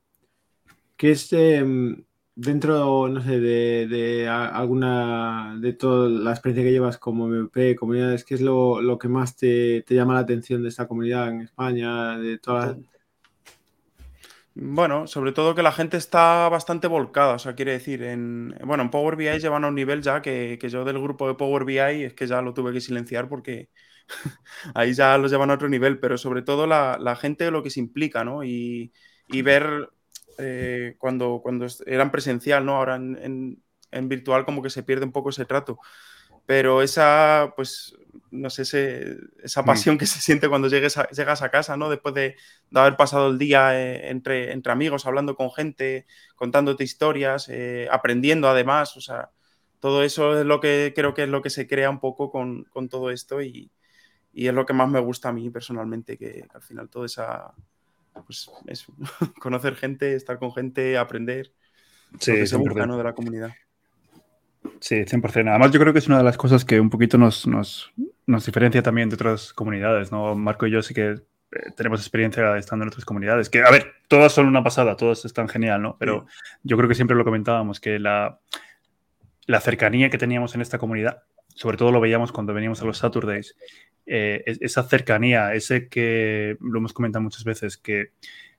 qué 0.96 1.10
es 1.12 1.32
em, 1.32 2.04
dentro, 2.36 3.08
no 3.08 3.22
sé, 3.22 3.40
de, 3.40 4.28
alguna, 4.28 5.56
de 5.60 5.72
toda 5.72 6.08
la 6.08 6.30
experiencia 6.30 6.64
que 6.64 6.72
llevas 6.72 6.98
como 6.98 7.26
MVP, 7.26 7.76
comunidades, 7.76 8.24
qué 8.24 8.34
es 8.34 8.40
lo, 8.42 8.98
que 8.98 9.08
más 9.08 9.36
te, 9.36 9.84
llama 9.88 10.14
la 10.14 10.20
atención 10.20 10.62
de 10.62 10.68
esta 10.68 10.86
comunidad 10.86 11.28
en 11.28 11.40
España, 11.42 12.18
de 12.18 12.38
todas 12.38 12.76
Bueno, 14.54 15.06
sobre 15.06 15.32
todo 15.32 15.54
que 15.54 15.62
la 15.62 15.72
gente 15.72 15.96
está 15.96 16.48
bastante 16.48 16.88
volcada, 16.88 17.34
o 17.34 17.38
sea, 17.38 17.54
quiere 17.54 17.72
decir, 17.72 18.02
en, 18.02 18.54
bueno, 18.64 18.82
en 18.82 18.90
Power 18.90 19.16
BI 19.16 19.38
llevan 19.38 19.64
a 19.64 19.68
un 19.68 19.74
nivel 19.74 20.02
ya 20.02 20.22
que, 20.22 20.58
que, 20.60 20.68
yo 20.68 20.84
del 20.84 21.00
grupo 21.00 21.26
de 21.28 21.34
Power 21.34 21.64
BI 21.64 21.78
es 22.04 22.14
que 22.14 22.26
ya 22.26 22.42
lo 22.42 22.54
tuve 22.54 22.72
que 22.72 22.80
silenciar 22.80 23.28
porque 23.28 23.70
ahí 24.74 24.94
ya 24.94 25.18
los 25.18 25.30
llevan 25.30 25.50
a 25.50 25.54
otro 25.54 25.68
nivel, 25.68 25.98
pero 25.98 26.18
sobre 26.18 26.42
todo 26.42 26.66
la, 26.66 26.98
la 27.00 27.16
gente 27.16 27.50
lo 27.50 27.62
que 27.62 27.70
se 27.70 27.80
implica, 27.80 28.24
¿no? 28.24 28.44
Y, 28.44 28.92
y 29.28 29.42
ver 29.42 29.90
eh, 30.38 30.96
cuando, 30.98 31.40
cuando 31.42 31.66
eran 31.86 32.10
presencial, 32.10 32.64
¿no? 32.64 32.76
Ahora 32.76 32.96
en, 32.96 33.62
en, 33.90 34.08
virtual 34.08 34.44
como 34.44 34.62
que 34.62 34.70
se 34.70 34.82
pierde 34.82 35.06
un 35.06 35.12
poco 35.12 35.30
ese 35.30 35.44
trato. 35.44 35.78
Pero 36.46 36.82
esa, 36.82 37.54
pues, 37.56 37.96
no 38.30 38.50
sé, 38.50 38.62
esa 39.42 39.62
mm. 39.62 39.64
pasión 39.64 39.98
que 39.98 40.06
se 40.06 40.20
siente 40.20 40.48
cuando 40.48 40.68
llegues 40.68 40.96
llegas 41.12 41.42
a 41.42 41.50
casa, 41.50 41.76
¿no? 41.76 41.90
Después 41.90 42.14
de, 42.14 42.36
de 42.70 42.80
haber 42.80 42.96
pasado 42.96 43.28
el 43.30 43.38
día 43.38 43.80
eh, 43.80 44.10
entre, 44.10 44.52
entre 44.52 44.72
amigos, 44.72 45.06
hablando 45.06 45.34
con 45.36 45.50
gente, 45.50 46.06
contándote 46.36 46.84
historias, 46.84 47.48
eh, 47.48 47.88
aprendiendo 47.90 48.48
además, 48.48 48.96
o 48.96 49.00
sea, 49.00 49.30
todo 49.80 50.02
eso 50.04 50.38
es 50.40 50.46
lo 50.46 50.60
que 50.60 50.92
creo 50.94 51.14
que 51.14 51.24
es 51.24 51.28
lo 51.28 51.42
que 51.42 51.50
se 51.50 51.66
crea 51.66 51.90
un 51.90 52.00
poco 52.00 52.30
con, 52.30 52.64
con 52.64 52.88
todo 52.88 53.10
esto 53.10 53.42
y, 53.42 53.70
y 54.36 54.48
es 54.48 54.54
lo 54.54 54.66
que 54.66 54.74
más 54.74 54.86
me 54.86 55.00
gusta 55.00 55.30
a 55.30 55.32
mí 55.32 55.48
personalmente, 55.48 56.18
que, 56.18 56.46
al 56.52 56.60
final 56.60 56.90
toda 56.90 57.06
esa, 57.06 57.54
pues 58.26 58.50
eso, 58.66 58.92
conocer 59.40 59.76
gente, 59.76 60.14
estar 60.14 60.38
con 60.38 60.52
gente, 60.52 60.98
aprender. 60.98 61.54
Sí, 62.20 62.32
lo 62.32 62.36
que 62.36 62.46
se 62.46 62.56
100%. 62.58 62.58
busca, 62.58 62.86
¿no? 62.86 62.98
De 62.98 63.04
la 63.04 63.14
comunidad. 63.14 63.50
Sí, 64.78 64.96
100%. 65.06 65.48
Además, 65.48 65.70
yo 65.70 65.80
creo 65.80 65.94
que 65.94 66.00
es 66.00 66.08
una 66.08 66.18
de 66.18 66.24
las 66.24 66.36
cosas 66.36 66.66
que 66.66 66.78
un 66.78 66.90
poquito 66.90 67.16
nos, 67.16 67.46
nos, 67.46 67.90
nos 68.26 68.44
diferencia 68.44 68.82
también 68.82 69.08
de 69.08 69.14
otras 69.14 69.54
comunidades, 69.54 70.12
¿no? 70.12 70.34
Marco 70.34 70.66
y 70.66 70.70
yo 70.70 70.82
sí 70.82 70.92
que 70.92 71.12
eh, 71.12 71.22
tenemos 71.74 72.00
experiencia 72.00 72.58
estando 72.58 72.82
en 72.82 72.88
otras 72.88 73.06
comunidades, 73.06 73.48
que, 73.48 73.62
a 73.62 73.70
ver, 73.70 73.94
todas 74.06 74.32
son 74.32 74.48
una 74.48 74.62
pasada, 74.62 74.96
todas 74.96 75.24
están 75.24 75.48
genial, 75.48 75.80
¿no? 75.80 75.96
Pero 75.98 76.26
yo 76.62 76.76
creo 76.76 76.90
que 76.90 76.94
siempre 76.94 77.16
lo 77.16 77.24
comentábamos, 77.24 77.80
que 77.80 77.98
la, 77.98 78.38
la 79.46 79.60
cercanía 79.62 80.10
que 80.10 80.18
teníamos 80.18 80.54
en 80.54 80.60
esta 80.60 80.76
comunidad, 80.76 81.22
sobre 81.56 81.76
todo 81.76 81.90
lo 81.90 82.00
veíamos 82.00 82.30
cuando 82.30 82.54
veníamos 82.54 82.80
a 82.80 82.84
los 82.84 82.98
Saturdays, 82.98 83.56
eh, 84.06 84.44
es- 84.46 84.58
esa 84.62 84.84
cercanía, 84.84 85.52
ese 85.54 85.88
que 85.88 86.56
lo 86.60 86.78
hemos 86.78 86.92
comentado 86.92 87.22
muchas 87.24 87.42
veces, 87.42 87.76
que 87.76 88.12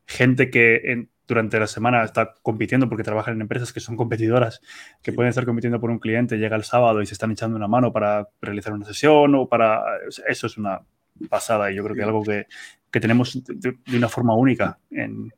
gente 0.05 0.49
que 0.49 0.81
en- 0.91 1.09
durante 1.27 1.59
la 1.59 1.67
semana 1.67 2.03
está 2.03 2.35
compitiendo 2.41 2.87
porque 2.89 3.03
trabajan 3.03 3.35
en 3.35 3.41
empresas 3.41 3.71
que 3.73 3.79
son 3.81 3.97
competidoras, 3.97 4.61
que 5.03 5.11
Sí. 5.11 5.15
pueden 5.15 5.29
estar 5.29 5.45
compitiendo 5.45 5.79
por 5.79 5.89
un 5.91 5.99
cliente, 5.99 6.37
llega 6.37 6.55
el 6.55 6.63
sábado 6.63 7.01
y 7.01 7.05
se 7.05 7.13
están 7.13 7.31
echando 7.31 7.55
una 7.57 7.67
mano 7.67 7.91
para 7.93 8.27
realizar 8.41 8.71
una 8.73 8.85
sesión 8.85 9.35
o 9.35 9.47
para... 9.47 9.83
Eso 10.27 10.47
es 10.47 10.57
una 10.57 10.81
pasada 11.29 11.69
y 11.71 11.75
yo 11.75 11.83
creo 11.83 11.95
que 11.95 12.01
Sí. 12.01 12.05
algo 12.07 12.23
que, 12.23 12.45
que 12.91 12.99
tenemos 13.01 13.43
de, 13.45 13.75
de 13.85 13.97
una 13.97 14.07
forma 14.07 14.35
única 14.35 14.79
en, 14.91 15.31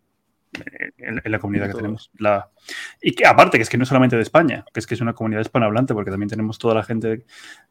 en- 0.98 1.22
en 1.24 1.32
la 1.32 1.40
comunidad 1.40 1.68
que 1.68 1.74
tenemos. 1.76 2.10
La, 2.18 2.50
y 3.02 3.12
que 3.14 3.26
aparte, 3.26 3.58
que 3.58 3.64
es 3.64 3.70
que 3.70 3.78
no 3.78 3.86
solamente 3.86 4.16
de 4.16 4.22
España, 4.22 4.66
que 4.74 4.80
es 4.80 4.88
que 4.88 4.96
es 4.96 5.02
una 5.02 5.14
comunidad 5.14 5.42
hispanohablante, 5.42 5.94
porque 5.94 6.12
también 6.12 6.30
tenemos 6.30 6.58
toda 6.58 6.74
la 6.76 6.84
gente 6.84 7.08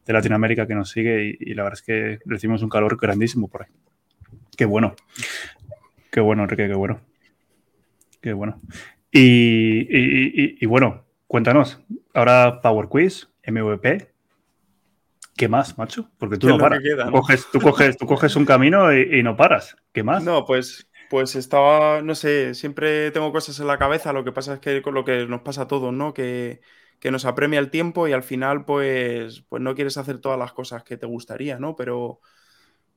de 0.05 0.13
Latinoamérica 0.13 0.65
que 0.67 0.75
nos 0.75 0.89
sigue 0.91 1.37
y, 1.39 1.51
y 1.51 1.53
la 1.53 1.63
verdad 1.63 1.79
es 1.79 1.85
que 1.85 2.19
recibimos 2.25 2.61
un 2.63 2.69
calor 2.69 2.97
grandísimo 2.99 3.47
por 3.47 3.63
ahí. 3.63 3.69
Qué 4.57 4.65
bueno. 4.65 4.95
Qué 6.11 6.19
bueno, 6.21 6.43
Enrique, 6.43 6.67
qué 6.67 6.73
bueno. 6.75 7.01
Qué 8.21 8.33
bueno. 8.33 8.59
Y, 9.11 9.79
y- 9.79 10.57
y- 10.59 10.65
bueno, 10.65 11.05
cuéntanos. 11.27 11.79
Ahora 12.13 12.59
Power 12.61 12.87
Quiz, 12.89 13.29
MVP. 13.47 14.11
¿Qué 15.37 15.47
más, 15.47 15.77
macho? 15.77 16.09
Porque 16.17 16.37
tú 16.37 16.47
¿Qué 16.47 16.51
no 16.53 16.57
lo 16.57 16.63
que 16.65 16.69
paras. 16.69 16.83
queda, 16.83 17.05
tú, 17.05 17.11
no? 17.11 17.17
coges, 17.17 17.47
tú, 17.51 17.59
coges, 17.61 17.97
tú 17.97 18.05
coges 18.05 18.35
un 18.35 18.45
camino 18.45 18.93
y, 18.93 19.19
y 19.19 19.23
no 19.23 19.37
paras. 19.37 19.77
¿Qué 19.93 20.03
más? 20.03 20.21
No, 20.23 20.43
pues, 20.45 20.88
pues 21.09 21.35
estaba, 21.35 22.01
no 22.01 22.15
sé, 22.15 22.53
siempre 22.55 23.11
tengo 23.11 23.31
cosas 23.31 23.59
en 23.59 23.67
la 23.67 23.77
cabeza, 23.79 24.13
lo 24.13 24.23
que 24.23 24.31
pasa 24.31 24.55
es 24.55 24.59
que 24.59 24.81
lo 24.81 25.05
que 25.05 25.25
nos 25.27 25.41
pasa 25.41 25.63
a 25.63 25.67
todos, 25.67 25.93
¿no? 25.93 26.13
Que, 26.13 26.61
que 26.99 27.11
nos 27.11 27.25
apremia 27.25 27.59
el 27.59 27.71
tiempo 27.71 28.07
y 28.07 28.13
al 28.13 28.23
final, 28.23 28.65
pues, 28.65 29.41
pues 29.49 29.61
no 29.61 29.75
quieres 29.75 29.97
hacer 29.97 30.19
todas 30.19 30.39
las 30.39 30.53
cosas 30.53 30.83
que 30.83 30.97
te 30.97 31.05
gustaría, 31.07 31.59
¿no? 31.59 31.75
Pero, 31.75 32.21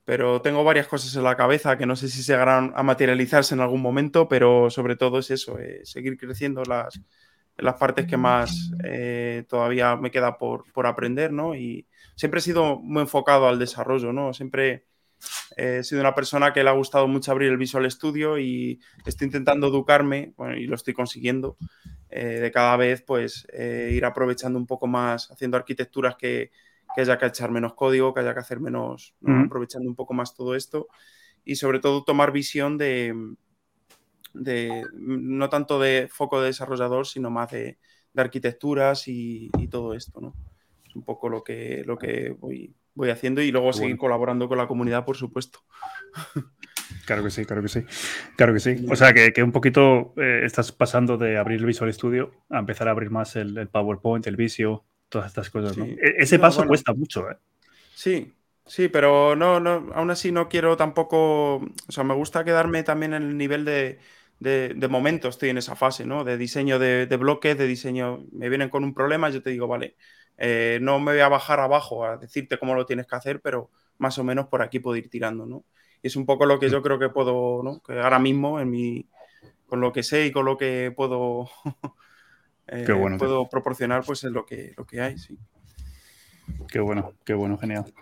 pero 0.04 0.42
tengo 0.42 0.64
varias 0.64 0.88
cosas 0.88 1.14
en 1.16 1.24
la 1.24 1.36
cabeza 1.36 1.78
que 1.78 1.86
no 1.86 1.96
sé 1.96 2.08
si 2.08 2.22
llegarán 2.22 2.72
a 2.76 2.82
materializarse 2.82 3.54
en 3.54 3.60
algún 3.60 3.80
momento, 3.82 4.28
pero 4.28 4.70
sobre 4.70 4.96
todo 4.96 5.18
es 5.20 5.30
eso, 5.30 5.58
eh, 5.58 5.80
seguir 5.84 6.18
creciendo 6.18 6.64
las, 6.64 7.00
las 7.56 7.76
partes 7.76 8.06
que 8.06 8.16
más 8.16 8.72
eh, 8.84 9.44
todavía 9.48 9.96
me 9.96 10.10
queda 10.10 10.38
por, 10.38 10.64
por 10.72 10.86
aprender, 10.86 11.32
¿no? 11.32 11.54
Y 11.54 11.88
siempre 12.16 12.40
he 12.40 12.42
sido 12.42 12.78
muy 12.80 13.02
enfocado 13.02 13.48
al 13.48 13.58
desarrollo, 13.58 14.12
¿no? 14.12 14.32
Siempre 14.34 14.86
he 15.56 15.82
sido 15.84 16.00
una 16.00 16.14
persona 16.14 16.52
que 16.52 16.62
le 16.62 16.70
ha 16.70 16.74
gustado 16.74 17.08
mucho 17.08 17.32
abrir 17.32 17.50
el 17.50 17.56
Visual 17.58 17.90
Studio 17.90 18.38
y 18.38 18.80
estoy 19.04 19.26
intentando 19.26 19.68
educarme, 19.68 20.32
bueno, 20.36 20.56
y 20.56 20.66
lo 20.66 20.74
estoy 20.74 20.94
consiguiendo, 20.94 21.56
eh, 22.10 22.40
de 22.40 22.50
cada 22.50 22.76
vez 22.76 23.02
pues 23.02 23.46
eh, 23.52 23.90
ir 23.92 24.04
aprovechando 24.04 24.58
un 24.58 24.66
poco 24.66 24.86
más, 24.86 25.30
haciendo 25.30 25.56
arquitecturas 25.56 26.16
que, 26.16 26.50
que 26.94 27.00
haya 27.00 27.18
que 27.18 27.26
echar 27.26 27.50
menos 27.50 27.74
código, 27.74 28.12
que 28.14 28.20
haya 28.20 28.34
que 28.34 28.40
hacer 28.40 28.60
menos, 28.60 29.14
aprovechando 29.24 29.88
un 29.88 29.96
poco 29.96 30.14
más 30.14 30.34
todo 30.34 30.54
esto 30.54 30.88
y 31.44 31.56
sobre 31.56 31.80
todo 31.80 32.04
tomar 32.04 32.32
visión 32.32 32.78
de, 32.78 33.14
de 34.34 34.84
no 34.92 35.48
tanto 35.48 35.80
de 35.80 36.08
foco 36.10 36.40
de 36.40 36.48
desarrollador, 36.48 37.06
sino 37.06 37.30
más 37.30 37.50
de, 37.50 37.78
de 38.12 38.22
arquitecturas 38.22 39.08
y, 39.08 39.50
y 39.58 39.68
todo 39.68 39.94
esto, 39.94 40.20
¿no? 40.20 40.34
Es 40.86 40.94
un 40.94 41.04
poco 41.04 41.28
lo 41.28 41.42
que, 41.42 41.82
lo 41.86 41.96
que 41.96 42.30
voy, 42.38 42.74
voy 42.94 43.10
haciendo 43.10 43.42
y 43.42 43.50
luego 43.52 43.72
seguir 43.72 43.96
colaborando 43.98 44.48
con 44.48 44.58
la 44.58 44.68
comunidad, 44.68 45.04
por 45.04 45.16
supuesto. 45.16 45.60
Claro 47.06 47.22
que 47.24 47.30
sí, 47.30 47.44
claro 47.44 47.62
que 47.62 47.68
sí. 47.68 47.84
Claro 48.36 48.52
que 48.52 48.60
sí. 48.60 48.84
O 48.88 48.96
sea, 48.96 49.12
que, 49.12 49.32
que 49.32 49.42
un 49.42 49.52
poquito 49.52 50.14
eh, 50.16 50.42
estás 50.44 50.72
pasando 50.72 51.16
de 51.18 51.36
abrir 51.38 51.58
el 51.60 51.66
Visual 51.66 51.92
Studio 51.92 52.32
a 52.50 52.58
empezar 52.58 52.88
a 52.88 52.92
abrir 52.92 53.10
más 53.10 53.34
el, 53.36 53.56
el 53.58 53.68
PowerPoint, 53.68 54.26
el 54.26 54.36
Visio, 54.36 54.84
todas 55.08 55.28
estas 55.28 55.50
cosas, 55.50 55.76
¿no? 55.78 55.92
E- 55.96 56.14
Ese 56.18 56.38
No, 56.38 56.38
paso 56.38 56.64
bueno. 56.64 56.66
cuesta 56.66 56.92
mucho, 56.94 57.28
¿eh? 57.30 57.36
Sí, 57.94 58.38
sí, 58.66 58.88
pero 58.88 59.36
no, 59.36 59.60
no, 59.60 59.92
aún 59.94 60.10
así 60.10 60.32
no 60.32 60.48
quiero 60.48 60.76
tampoco, 60.76 61.56
o 61.56 61.62
sea, 61.88 62.04
me 62.04 62.14
gusta 62.14 62.44
quedarme 62.44 62.82
también 62.82 63.14
en 63.14 63.22
el 63.22 63.36
nivel 63.36 63.64
de, 63.64 64.00
de, 64.38 64.74
de 64.74 64.88
momento, 64.88 65.28
estoy 65.28 65.50
en 65.50 65.58
esa 65.58 65.76
fase, 65.76 66.06
¿no? 66.06 66.24
De 66.24 66.36
diseño 66.38 66.78
de, 66.78 67.06
de 67.06 67.16
bloques, 67.16 67.56
de 67.58 67.66
diseño, 67.66 68.24
me 68.32 68.48
vienen 68.48 68.70
con 68.70 68.84
un 68.84 68.94
problema, 68.94 69.28
yo 69.30 69.42
te 69.42 69.50
digo, 69.50 69.68
vale, 69.68 69.96
eh, 70.38 70.78
no 70.80 70.98
me 70.98 71.12
voy 71.12 71.20
a 71.20 71.28
bajar 71.28 71.60
abajo 71.60 72.04
a 72.04 72.16
decirte 72.16 72.58
cómo 72.58 72.74
lo 72.74 72.86
tienes 72.86 73.06
que 73.06 73.16
hacer, 73.16 73.40
pero 73.40 73.70
más 73.98 74.18
o 74.18 74.24
menos 74.24 74.48
por 74.48 74.62
aquí 74.62 74.80
puedo 74.80 74.96
ir 74.96 75.08
tirando, 75.08 75.46
¿no? 75.46 75.64
Y 76.02 76.08
es 76.08 76.16
un 76.16 76.26
poco 76.26 76.46
lo 76.46 76.58
que 76.58 76.68
yo 76.68 76.82
creo 76.82 76.98
que 76.98 77.08
puedo, 77.08 77.62
¿no? 77.62 77.80
Que 77.80 78.00
ahora 78.00 78.18
mismo 78.18 78.58
en 78.58 78.70
mi, 78.70 79.06
con 79.66 79.80
lo 79.80 79.92
que 79.92 80.02
sé 80.02 80.26
y 80.26 80.32
con 80.32 80.44
lo 80.44 80.56
que 80.56 80.92
puedo, 80.94 81.48
eh, 82.66 82.84
Qué 82.86 82.92
bueno, 82.92 83.16
tío. 83.16 83.26
puedo 83.26 83.48
proporcionar, 83.48 84.02
pues 84.04 84.24
es 84.24 84.32
lo 84.32 84.44
que, 84.44 84.72
lo 84.76 84.84
que 84.84 85.00
hay, 85.00 85.18
sí. 85.18 85.38
Qué 86.68 86.80
bueno, 86.80 87.14
qué 87.24 87.34
bueno, 87.34 87.56
genial. 87.58 87.92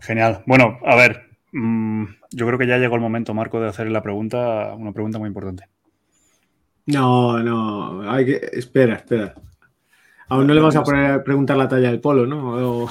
Genial. 0.00 0.42
Bueno, 0.46 0.78
a 0.84 0.96
ver, 0.96 1.38
mm, 1.52 2.04
yo 2.30 2.46
creo 2.46 2.58
que 2.58 2.66
ya 2.66 2.78
llegó 2.78 2.94
el 2.94 3.00
momento, 3.00 3.34
Marco, 3.34 3.60
de 3.60 3.68
hacer 3.68 3.90
la 3.90 4.02
pregunta, 4.02 4.74
una 4.74 4.92
pregunta 4.92 5.18
muy 5.18 5.28
importante. 5.28 5.68
No, 6.86 7.38
no, 7.42 8.10
hay 8.10 8.26
que. 8.26 8.50
Espera, 8.52 8.96
espera. 8.96 9.34
Aún 10.28 10.46
no 10.46 10.54
le 10.54 10.60
vamos 10.60 10.76
a 10.76 10.82
poner 10.82 11.10
a 11.10 11.22
preguntar 11.24 11.56
la 11.56 11.68
talla 11.68 11.90
del 11.90 12.00
polo, 12.00 12.26
¿no? 12.26 12.82
O- 12.84 12.88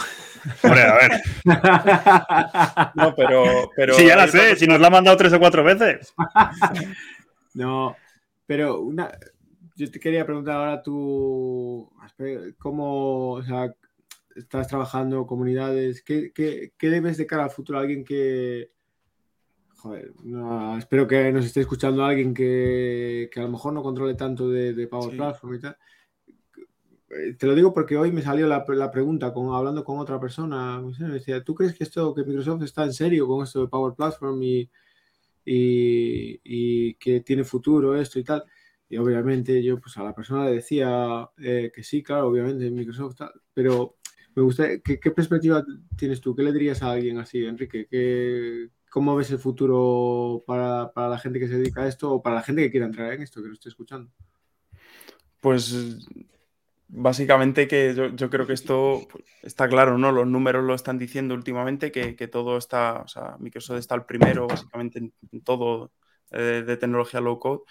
Hombre, 0.64 0.82
a 0.82 0.96
ver, 0.96 1.12
No, 2.96 3.16
pero, 3.16 3.44
pero 3.76 3.94
si 3.94 4.06
ya 4.06 4.16
la 4.18 4.28
sé, 4.28 4.56
si 4.58 4.68
nos 4.68 4.80
la 4.80 4.88
ha 4.88 4.92
mandado 4.92 5.16
tres 5.18 5.32
o 5.34 5.40
cuatro 5.40 5.64
veces. 5.64 6.14
No, 7.56 7.96
pero 8.48 8.80
una. 8.82 9.12
Yo 9.76 9.90
te 9.92 10.00
quería 10.00 10.26
preguntar 10.26 10.56
ahora 10.56 10.82
tú. 10.82 11.88
¿Cómo. 12.58 13.32
O 13.34 13.44
sea, 13.44 13.72
estás 14.36 14.68
trabajando 14.68 15.28
comunidades? 15.28 16.02
¿Qué, 16.02 16.32
qué, 16.34 16.74
qué 16.78 16.88
le 16.88 17.00
ves 17.00 17.18
de 17.18 17.28
cara 17.28 17.44
al 17.44 17.52
futuro 17.52 17.78
a 17.78 17.82
alguien 17.82 18.04
que. 18.04 18.72
Joder, 19.78 20.14
no, 20.24 20.78
espero 20.80 21.08
que 21.08 21.32
nos 21.32 21.46
esté 21.46 21.60
escuchando 21.62 22.04
alguien 22.04 22.34
que, 22.34 23.30
que 23.32 23.40
a 23.40 23.44
lo 23.44 23.50
mejor 23.50 23.74
no 23.74 23.84
controle 23.84 24.16
tanto 24.16 24.50
de, 24.50 24.74
de 24.74 24.88
Power 24.88 25.12
Sí. 25.12 25.18
Platform 25.18 25.54
y 25.56 25.60
tal. 25.60 25.78
Eh, 27.16 27.34
Te 27.36 27.48
lo 27.48 27.56
digo 27.56 27.74
porque 27.74 27.98
hoy 27.98 28.12
me 28.12 28.22
salió 28.22 28.48
la, 28.48 28.66
pregunta 28.92 29.34
con, 29.34 29.54
hablando 29.54 29.84
con 29.84 30.00
otra 30.00 30.20
persona. 30.20 30.82
Me 30.82 31.10
decía, 31.10 31.44
¿tú 31.44 31.56
crees 31.56 31.74
que 31.74 31.84
esto, 31.84 32.14
que 32.14 32.24
Microsoft 32.24 32.64
está 32.64 32.84
en 32.84 32.94
serio 32.94 33.28
con 33.28 33.44
esto 33.44 33.62
de 33.62 33.68
Power 33.68 33.94
Platform 33.96 34.42
y, 34.44 34.70
y, 35.46 36.94
que 36.96 37.22
tiene 37.22 37.44
futuro 37.44 37.96
esto 37.96 38.20
y 38.20 38.24
tal? 38.24 38.44
Y 38.90 38.98
obviamente 38.98 39.64
yo 39.64 39.80
pues 39.80 39.98
a 39.98 40.04
la 40.04 40.14
persona 40.14 40.46
le 40.46 40.56
decía 40.56 41.30
eh, 41.38 41.72
que 41.74 41.84
sí, 41.84 42.04
claro, 42.04 42.28
obviamente 42.28 42.70
Microsoft 42.70 43.16
tal, 43.16 43.32
pero 43.54 43.98
me 44.36 44.44
gusta, 44.44 44.80
¿qué, 44.80 44.98
perspectiva 45.12 45.64
tienes 45.98 46.22
tú? 46.22 46.36
¿Qué 46.36 46.44
le 46.44 46.52
dirías 46.52 46.82
a 46.84 46.92
alguien 46.92 47.20
así, 47.20 47.44
Enrique? 47.46 47.88
¿Qué, 47.90 48.70
¿Cómo 48.90 49.16
ves 49.16 49.32
el 49.32 49.40
futuro 49.40 50.44
para, 50.46 50.92
para 50.94 51.10
la 51.10 51.20
gente 51.20 51.40
que 51.40 51.48
se 51.48 51.58
dedica 51.58 51.84
a 51.84 51.88
esto 51.88 52.14
o 52.14 52.22
para 52.22 52.36
la 52.36 52.44
gente 52.44 52.62
que 52.64 52.72
quiera 52.72 52.86
entrar 52.86 53.14
en 53.14 53.22
esto, 53.22 53.42
que 53.42 53.48
lo 53.48 53.54
esté 53.54 53.70
escuchando? 53.70 54.12
Pues 55.40 55.76
básicamente 56.96 57.68
que 57.68 57.96
yo, 57.96 58.10
yo 58.16 58.30
creo 58.30 58.46
que 58.46 58.54
esto 58.54 59.02
pues, 59.12 59.24
está 59.42 59.68
claro, 59.68 59.98
¿no? 59.98 60.12
Los 60.12 60.28
números 60.28 60.64
lo 60.64 60.76
están 60.76 61.00
diciendo 61.00 61.34
últimamente, 61.34 61.92
que, 61.92 62.16
que 62.16 62.28
todo 62.28 62.58
está, 62.58 63.02
o 63.02 63.08
sea, 63.08 63.36
Microsoft 63.40 63.80
está 63.80 63.96
el 63.96 64.06
primero 64.06 64.48
básicamente 64.48 65.00
en, 65.00 65.14
en 65.32 65.42
todo 65.42 65.92
eh, 66.32 66.64
de 66.66 66.78
tecnología 66.78 67.20
low 67.20 67.40
code. 67.40 67.62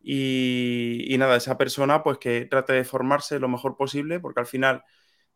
Y, 0.00 1.04
y 1.08 1.18
nada, 1.18 1.36
esa 1.36 1.58
persona 1.58 2.02
pues 2.02 2.18
que 2.18 2.46
trate 2.46 2.72
de 2.72 2.84
formarse 2.84 3.38
lo 3.38 3.48
mejor 3.48 3.76
posible, 3.76 4.20
porque 4.20 4.40
al 4.40 4.46
final 4.46 4.82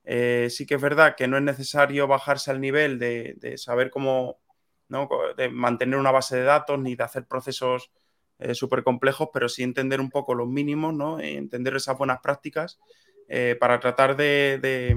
eh, 0.05 0.49
sí 0.50 0.66
que 0.66 0.76
es 0.76 0.81
verdad 0.81 1.14
que 1.16 1.28
no 1.28 1.37
es 1.37 1.43
necesario 1.43 2.07
bajarse 2.07 2.50
al 2.50 2.61
nivel 2.61 2.99
de, 2.99 3.35
de 3.37 3.59
saber 3.59 3.90
cómo, 3.90 4.40
¿no? 4.88 5.09
De 5.37 5.50
mantener 5.50 5.99
una 5.99 6.11
base 6.11 6.37
de 6.37 6.43
datos 6.45 6.81
ni 6.81 6.97
de 6.97 7.05
hacer 7.05 7.26
procesos 7.26 7.93
eh, 8.38 8.55
súper 8.55 8.83
complejos, 8.83 9.28
pero 9.33 9.49
sí 9.49 9.62
entender 9.62 10.00
un 10.00 10.11
poco 10.11 10.35
los 10.35 10.49
mínimos, 10.49 10.95
¿no? 10.95 11.21
Entender 11.21 11.76
esas 11.76 11.99
buenas 11.99 12.21
prácticas 12.21 12.81
eh, 13.28 13.56
para 13.59 13.80
tratar 13.80 14.16
de, 14.16 14.59
de, 14.61 14.97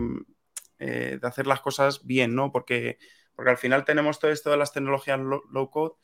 eh, 0.80 1.20
de 1.22 1.28
hacer 1.28 1.48
las 1.48 1.62
cosas 1.62 2.06
bien, 2.06 2.36
¿no? 2.36 2.52
Porque, 2.52 2.98
porque 3.36 3.52
al 3.52 3.58
final 3.58 3.86
tenemos 3.86 4.20
todo 4.20 4.32
esto 4.32 4.50
de 4.50 4.58
las 4.58 4.74
tecnologías 4.74 5.20
low, 5.20 5.70
code 5.70 5.96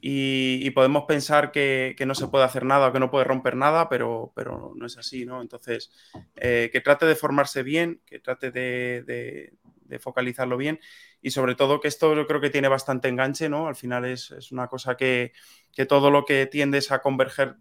y, 0.00 0.70
podemos 0.70 1.04
pensar 1.04 1.52
que, 1.52 1.94
que 1.96 2.06
no 2.06 2.14
se 2.14 2.28
puede 2.28 2.44
hacer 2.44 2.64
nada 2.64 2.88
o 2.88 2.92
que 2.92 3.00
no 3.00 3.10
puede 3.10 3.24
romper 3.24 3.56
nada, 3.56 3.88
pero, 3.88 4.32
pero 4.34 4.72
no 4.76 4.86
es 4.86 4.98
así, 4.98 5.24
¿no? 5.24 5.40
Entonces, 5.40 5.90
eh, 6.36 6.68
que 6.72 6.80
trate 6.80 7.06
de 7.06 7.14
formarse 7.14 7.62
bien, 7.62 8.02
que 8.06 8.18
trate 8.18 8.50
de, 8.50 9.02
de- 9.02 9.52
focalizarlo 9.98 10.56
bien 10.56 10.78
y 11.20 11.32
sobre 11.32 11.56
todo 11.56 11.80
que 11.80 11.88
esto 11.88 12.14
yo 12.14 12.24
creo 12.28 12.40
que 12.40 12.48
tiene 12.48 12.68
bastante 12.68 13.08
enganche, 13.08 13.48
¿no? 13.48 13.66
Al 13.66 13.74
final 13.74 14.04
es, 14.04 14.30
una 14.52 14.68
cosa 14.68 14.96
que, 14.96 15.32
que, 15.72 15.84
todo 15.84 16.12
lo 16.12 16.24
que 16.24 16.46
tiendes 16.46 16.92
a 16.92 17.02
converger 17.02 17.56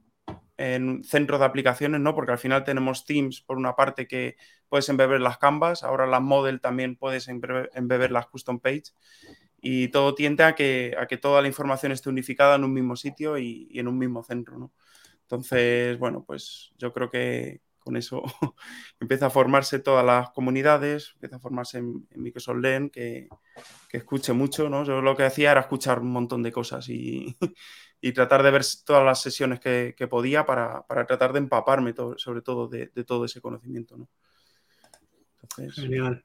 en 0.60 1.06
centro 1.06 1.39
de 1.39 1.46
aplicaciones, 1.46 2.01
¿no? 2.01 2.13
Porque 2.13 2.34
al 2.34 2.38
final 2.38 2.66
tenemos 2.66 3.06
Teams, 3.06 3.39
por 3.39 3.58
una 3.58 3.78
parte, 3.78 4.08
que 4.08 4.36
puedes 4.68 4.89
embeber 4.89 5.22
las 5.22 5.38
canvas, 5.38 5.84
ahora 5.84 6.06
las 6.06 6.22
model 6.22 6.60
también 6.60 6.98
puedes 6.98 7.30
embeber 7.30 8.12
las 8.12 8.28
custom 8.28 8.60
page 8.60 8.92
y 9.62 9.88
todo 9.88 10.16
tiende 10.16 10.44
a 10.44 10.56
que, 10.56 10.96
a 11.00 11.08
que 11.08 11.16
toda 11.16 11.42
la 11.42 11.48
información 11.48 11.94
esté 11.94 12.10
unificada 12.10 12.58
en 12.58 12.66
un 12.66 12.74
mismo 12.74 12.98
sitio 12.98 13.38
y, 13.38 13.70
en 13.74 13.88
un 13.88 13.98
mismo 13.98 14.22
centro, 14.22 14.58
¿no? 14.60 14.74
Entonces, 15.22 15.98
bueno, 15.98 16.25
pues 16.28 16.74
yo 16.78 16.92
creo 16.92 17.10
que 17.10 17.62
con 17.80 17.96
eso 17.96 18.22
empieza 19.00 19.28
a 19.28 19.30
formarse 19.30 19.80
todas 19.80 20.06
las 20.06 20.32
comunidades, 20.32 21.12
empieza 21.13 21.38
a 21.38 21.39
formarse 21.39 21.78
en, 21.78 22.06
Microsoft 22.16 22.58
Learn, 22.58 22.89
que, 22.89 23.30
que 23.88 23.98
escuche 23.98 24.34
mucho, 24.34 24.70
¿no? 24.70 24.84
Yo 24.84 25.01
lo 25.01 25.16
que 25.16 25.24
hacía 25.24 25.51
era 25.51 25.62
escuchar 25.62 26.00
un 26.00 26.12
montón 26.12 26.44
de 26.44 26.51
cosas 26.51 26.89
y, 26.89 27.38
y 28.01 28.13
tratar 28.13 28.44
de 28.44 28.51
ver 28.51 28.63
todas 28.86 29.03
las 29.03 29.22
sesiones 29.22 29.60
que, 29.60 30.08
podía 30.10 30.46
para, 30.46 30.86
tratar 31.08 31.34
de 31.34 31.39
empaparme 31.39 31.94
sobre 32.18 32.41
todo 32.41 32.68
de, 32.68 32.88
todo 33.06 33.25
ese 33.25 33.41
conocimiento. 33.41 33.98
¿no? 33.98 34.08
Genial. 35.74 36.24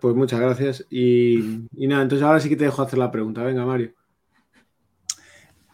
pues 0.00 0.14
muchas 0.14 0.40
gracias. 0.40 0.86
Y, 0.90 1.66
nada, 1.72 2.02
entonces 2.02 2.26
ahora 2.26 2.40
sí 2.40 2.48
que 2.48 2.56
te 2.56 2.64
dejo 2.64 2.82
hacer 2.82 2.98
la 2.98 3.10
pregunta. 3.10 3.42
Venga, 3.42 3.64
Mario. 3.64 3.94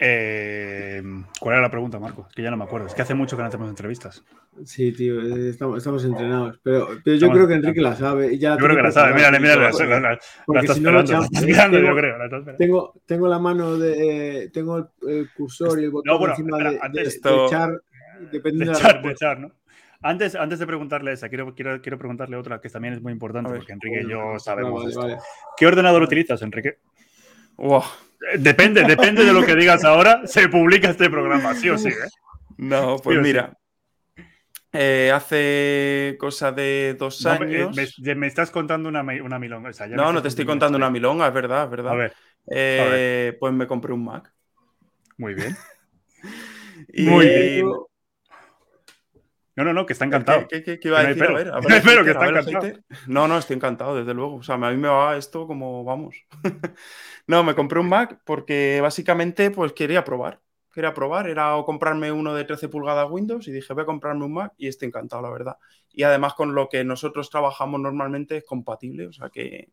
Eh, 0.07 1.03
¿Cuál 1.41 1.55
era 1.55 1.63
la 1.63 1.71
pregunta, 1.71 1.99
Marco? 1.99 2.29
Que 2.35 2.43
ya 2.43 2.51
no 2.51 2.59
me 2.59 2.65
acuerdo. 2.65 2.89
Es 2.89 2.95
que 2.95 3.01
hace 3.01 3.15
mucho 3.15 3.37
que 3.37 3.43
no 3.43 3.49
hacemos 3.49 3.71
entrevistas. 3.71 4.23
Sí, 4.67 4.93
tío, 4.93 5.19
eh, 5.23 5.49
estamos, 5.49 6.05
entrenados. 6.05 6.61
Pero, 6.63 6.89
yo 7.03 7.31
creo 7.31 7.49
que 7.49 7.55
Enrique 7.55 7.81
la 7.81 7.97
sabe. 7.97 8.39
yo 8.39 8.55
creo 8.59 8.77
que 8.77 8.83
la 8.83 8.93
sabe. 8.93 9.15
Mírale, 9.15 9.41
mírale. 9.41 9.63
La, 9.63 10.61
estás 10.61 10.79
mirando, 10.79 11.79
yo 11.79 11.97
creo. 11.97 12.17
Tengo, 12.59 12.93
tengo 13.07 13.29
la 13.29 13.39
mano 13.39 13.79
de. 13.79 14.51
tengo 14.53 14.91
el, 15.09 15.31
cursor 15.33 15.81
y 15.81 15.85
el 15.85 15.91
botón 15.91 16.31
encima 16.31 16.59
de, 16.59 16.79
echar. 17.03 17.81
Dependiendo 18.31 18.79
de, 18.79 19.11
echar, 19.11 19.41
¿no? 19.41 19.53
Antes, 20.03 20.35
antes 20.35 20.59
de 20.59 20.67
preguntarle 20.67 21.13
esa, 21.13 21.31
quiero, 21.31 21.55
quiero, 21.55 21.81
quiero 21.81 21.97
preguntarle 21.97 22.37
otra 22.37 22.61
que 22.61 22.69
también 22.69 22.93
es 22.93 23.01
muy 23.01 23.13
importante 23.13 23.51
porque 23.51 23.73
Enrique 23.73 24.03
y 24.05 24.11
yo 24.11 24.39
sabemos. 24.39 24.85
¿Qué 25.57 25.67
ordenador 25.67 26.03
utilizas, 26.03 26.43
Enrique? 26.43 26.77
Wow. 27.57 27.83
Depende, 28.39 28.85
depende 28.85 29.25
de 29.25 29.33
lo 29.33 29.45
que 29.45 29.55
digas 29.55 29.85
ahora, 29.85 30.27
se 30.27 30.49
publica 30.49 30.91
este 30.91 31.11
programa, 31.11 31.55
sí 31.55 31.71
o 31.71 31.79
sí. 31.79 31.89
¿eh? 31.89 32.09
No, 32.57 32.97
pues 32.97 33.19
mira. 33.21 33.57
Eh, 34.77 35.13
hace 35.15 36.17
cosa 36.19 36.51
de 36.51 36.97
dos 36.99 37.25
años. 37.27 37.77
Me, 38.17 38.27
estás 38.27 38.51
contando 38.51 38.89
una, 38.89 39.03
una 39.03 39.39
milonga. 39.39 39.71
no, 39.91 40.13
no 40.13 40.21
te 40.21 40.29
estoy 40.29 40.45
contando 40.45 40.77
una 40.77 40.91
milonga, 40.91 41.29
es 41.29 41.35
verdad, 41.35 41.65
es 41.65 41.71
verdad. 41.71 41.93
A 41.93 41.97
ver, 41.97 42.13
eh, 42.51 43.37
Pues 43.39 43.53
me 43.53 43.69
compré 43.69 43.93
un 43.93 44.05
Mac. 44.05 44.33
Muy 45.17 45.35
bien. 45.35 45.57
Muy 46.97 47.27
bien. 47.27 47.67
No, 49.57 49.63
no, 49.63 49.73
no, 49.73 49.87
que 49.87 49.93
está 49.93 50.05
encantado. 50.05 50.49
¿Qué, 50.49 50.81
iba 50.83 50.99
a 50.99 51.05
decir? 51.05 51.23
A 51.23 51.33
ver, 51.33 51.49
a 51.49 51.61
ver, 51.61 51.73
espero 51.73 52.05
que 52.05 52.11
está 52.11 52.27
encantado. 52.27 52.73
No, 53.07 53.29
no, 53.29 53.39
estoy 53.39 53.57
encantado, 53.57 53.97
desde 53.97 54.13
luego. 54.13 54.37
O 54.37 54.43
sea, 54.43 54.57
a 54.57 54.59
mí 54.59 54.77
me 54.77 54.89
va 54.89 55.17
esto 55.17 55.47
como 55.47 55.85
vamos. 55.85 56.17
No, 57.27 57.43
me 57.43 57.55
compré 57.55 57.81
un 57.81 57.89
Mac 57.89 58.21
porque 58.25 58.81
básicamente 58.81 59.51
pues 59.51 59.73
quería 59.73 60.05
probar. 60.05 60.41
Quería 60.73 60.93
probar, 60.93 61.29
era 61.29 61.57
o 61.57 61.65
comprarme 61.65 62.11
uno 62.11 62.35
de 62.35 62.45
13 62.45 62.69
pulgadas 62.69 63.09
Windows 63.09 63.47
y 63.47 63.53
dije, 63.53 63.73
voy 63.75 63.85
a 63.85 63.87
comprarme 63.87 64.25
un 64.25 64.35
Mac 64.35 64.53
y 64.59 64.67
estoy 64.67 64.89
encantado, 64.89 65.23
la 65.23 65.31
verdad. 65.31 65.57
Y 65.93 66.03
además 66.03 66.35
con 66.35 66.55
lo 66.55 66.69
que 66.69 66.85
nosotros 66.85 67.31
trabajamos 67.31 67.81
normalmente 67.81 68.39
es 68.39 68.45
compatible, 68.45 69.07
o 69.07 69.13
sea 69.13 69.31
que 69.31 69.69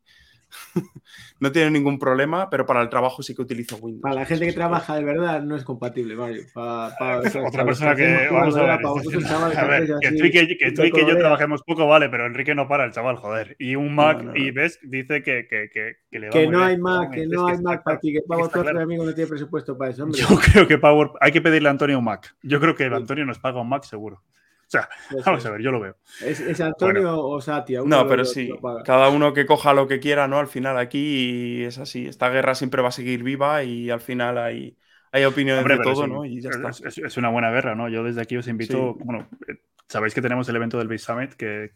no 1.40 1.52
tiene 1.52 1.72
ningún 1.72 2.00
problema, 2.00 2.50
pero 2.50 2.66
para 2.66 2.82
el 2.82 2.90
trabajo 2.90 3.24
sí 3.24 3.36
que 3.36 3.42
utilizo 3.42 3.78
Windows. 3.78 4.02
Para 4.02 4.16
la 4.16 4.26
gente 4.26 4.46
que 4.46 4.54
trabaja 4.54 4.96
de 4.96 5.04
verdad 5.04 5.42
no 5.42 5.56
es 5.56 5.64
compatible, 5.64 6.16
Mario. 6.16 6.44
Para, 6.54 7.20
Otra 7.46 7.66
persona 7.66 7.96
que. 7.96 8.28
Vamos 8.32 8.56
a 8.56 8.64
ver. 8.64 8.86
a 9.58 9.66
ver 9.66 9.88
que 10.02 10.12
tú 10.12 10.26
y 10.26 10.32
que, 10.32 10.72
tú 10.72 10.84
y 10.84 10.92
que 10.92 11.06
yo 11.06 11.18
trabajemos 11.18 11.64
poco, 11.64 11.88
vale, 11.88 12.10
pero 12.10 12.26
Enrique 12.26 12.56
no 12.56 12.68
para 12.68 12.86
el 12.86 12.92
chaval, 12.92 13.18
joder. 13.18 13.56
Y 13.60 13.76
un 13.76 13.96
Mac, 13.96 14.24
y 14.36 14.52
ves, 14.52 14.80
dice 14.84 15.24
que, 15.24 15.48
que, 15.48 15.70
que, 15.70 16.20
le 16.20 16.28
va 16.28 16.34
Que 16.34 16.48
no 16.48 16.64
hay 16.64 16.78
Mac, 16.78 17.12
que 17.12 17.26
no 17.28 17.48
hay 17.48 17.58
Mac 17.60 17.84
para 17.84 18.00
ti, 18.00 18.14
que 18.14 18.22
Power 18.22 18.50
claro. 18.50 18.80
amigo 18.80 19.06
no 19.06 19.14
tiene 19.14 19.30
presupuesto 19.30 19.78
para 19.78 19.92
eso, 19.92 20.04
hombre. 20.04 20.20
Yo 20.22 20.28
creo 20.54 20.68
que 20.68 20.78
Power. 20.78 21.12
Hay 21.20 21.32
que 21.32 21.42
pedirle 21.42 21.70
a 21.70 21.72
Antonio 21.72 21.98
un 21.98 22.06
Mac. 22.06 22.36
Yo 22.44 22.60
creo 22.60 22.76
que 22.76 22.86
Antonio 22.86 23.26
nos 23.26 23.40
paga 23.40 23.62
un 23.62 23.70
Mac 23.70 23.84
seguro. 23.84 24.22
O 25.12 25.22
sea, 25.22 25.26
vamos 25.26 25.46
a 25.46 25.52
ver, 25.52 25.62
yo 25.62 25.72
lo 25.72 25.82
veo. 25.82 25.98
¿Es, 26.22 26.62
Antonio 26.62 27.20
o 27.26 27.42
Satia? 27.42 27.82
No, 27.86 28.08
pero 28.08 28.24
sí, 28.24 28.50
cada 28.86 29.10
uno 29.10 29.34
que 29.34 29.46
coja 29.46 29.74
lo 29.74 29.88
que 29.88 30.00
quiera, 30.00 30.30
¿no? 30.30 30.40
Al 30.40 30.48
final 30.48 30.78
aquí 30.78 31.64
es 31.64 31.78
así, 31.78 32.08
esta 32.08 32.30
guerra 32.30 32.56
siempre 32.56 32.82
va 32.82 32.88
a 32.88 32.94
seguir 32.94 33.22
viva 33.22 33.64
y 33.64 33.90
al 33.90 34.00
final 34.00 34.38
hay, 34.38 34.78
hay 35.12 35.26
opiniones 35.26 35.66
de 35.66 35.78
todo, 35.80 36.08
¿no? 36.08 36.24
Y 36.24 36.42
ya 36.42 36.52
está. 36.52 36.70
Es, 36.70 37.18
una 37.18 37.30
buena 37.30 37.52
guerra, 37.52 37.76
¿no? 37.76 37.90
Yo 37.90 38.04
desde 38.04 38.22
aquí 38.22 38.38
os 38.38 38.48
invito, 38.48 38.96
bueno, 38.96 39.28
eh, 39.48 39.56
sabéis 39.90 40.14
que 40.14 40.22
tenemos 40.22 40.48
el 40.48 40.56
evento 40.56 40.78
del 40.78 40.88
Base 40.88 41.06
Summit 41.06 41.34
que, 41.34 41.72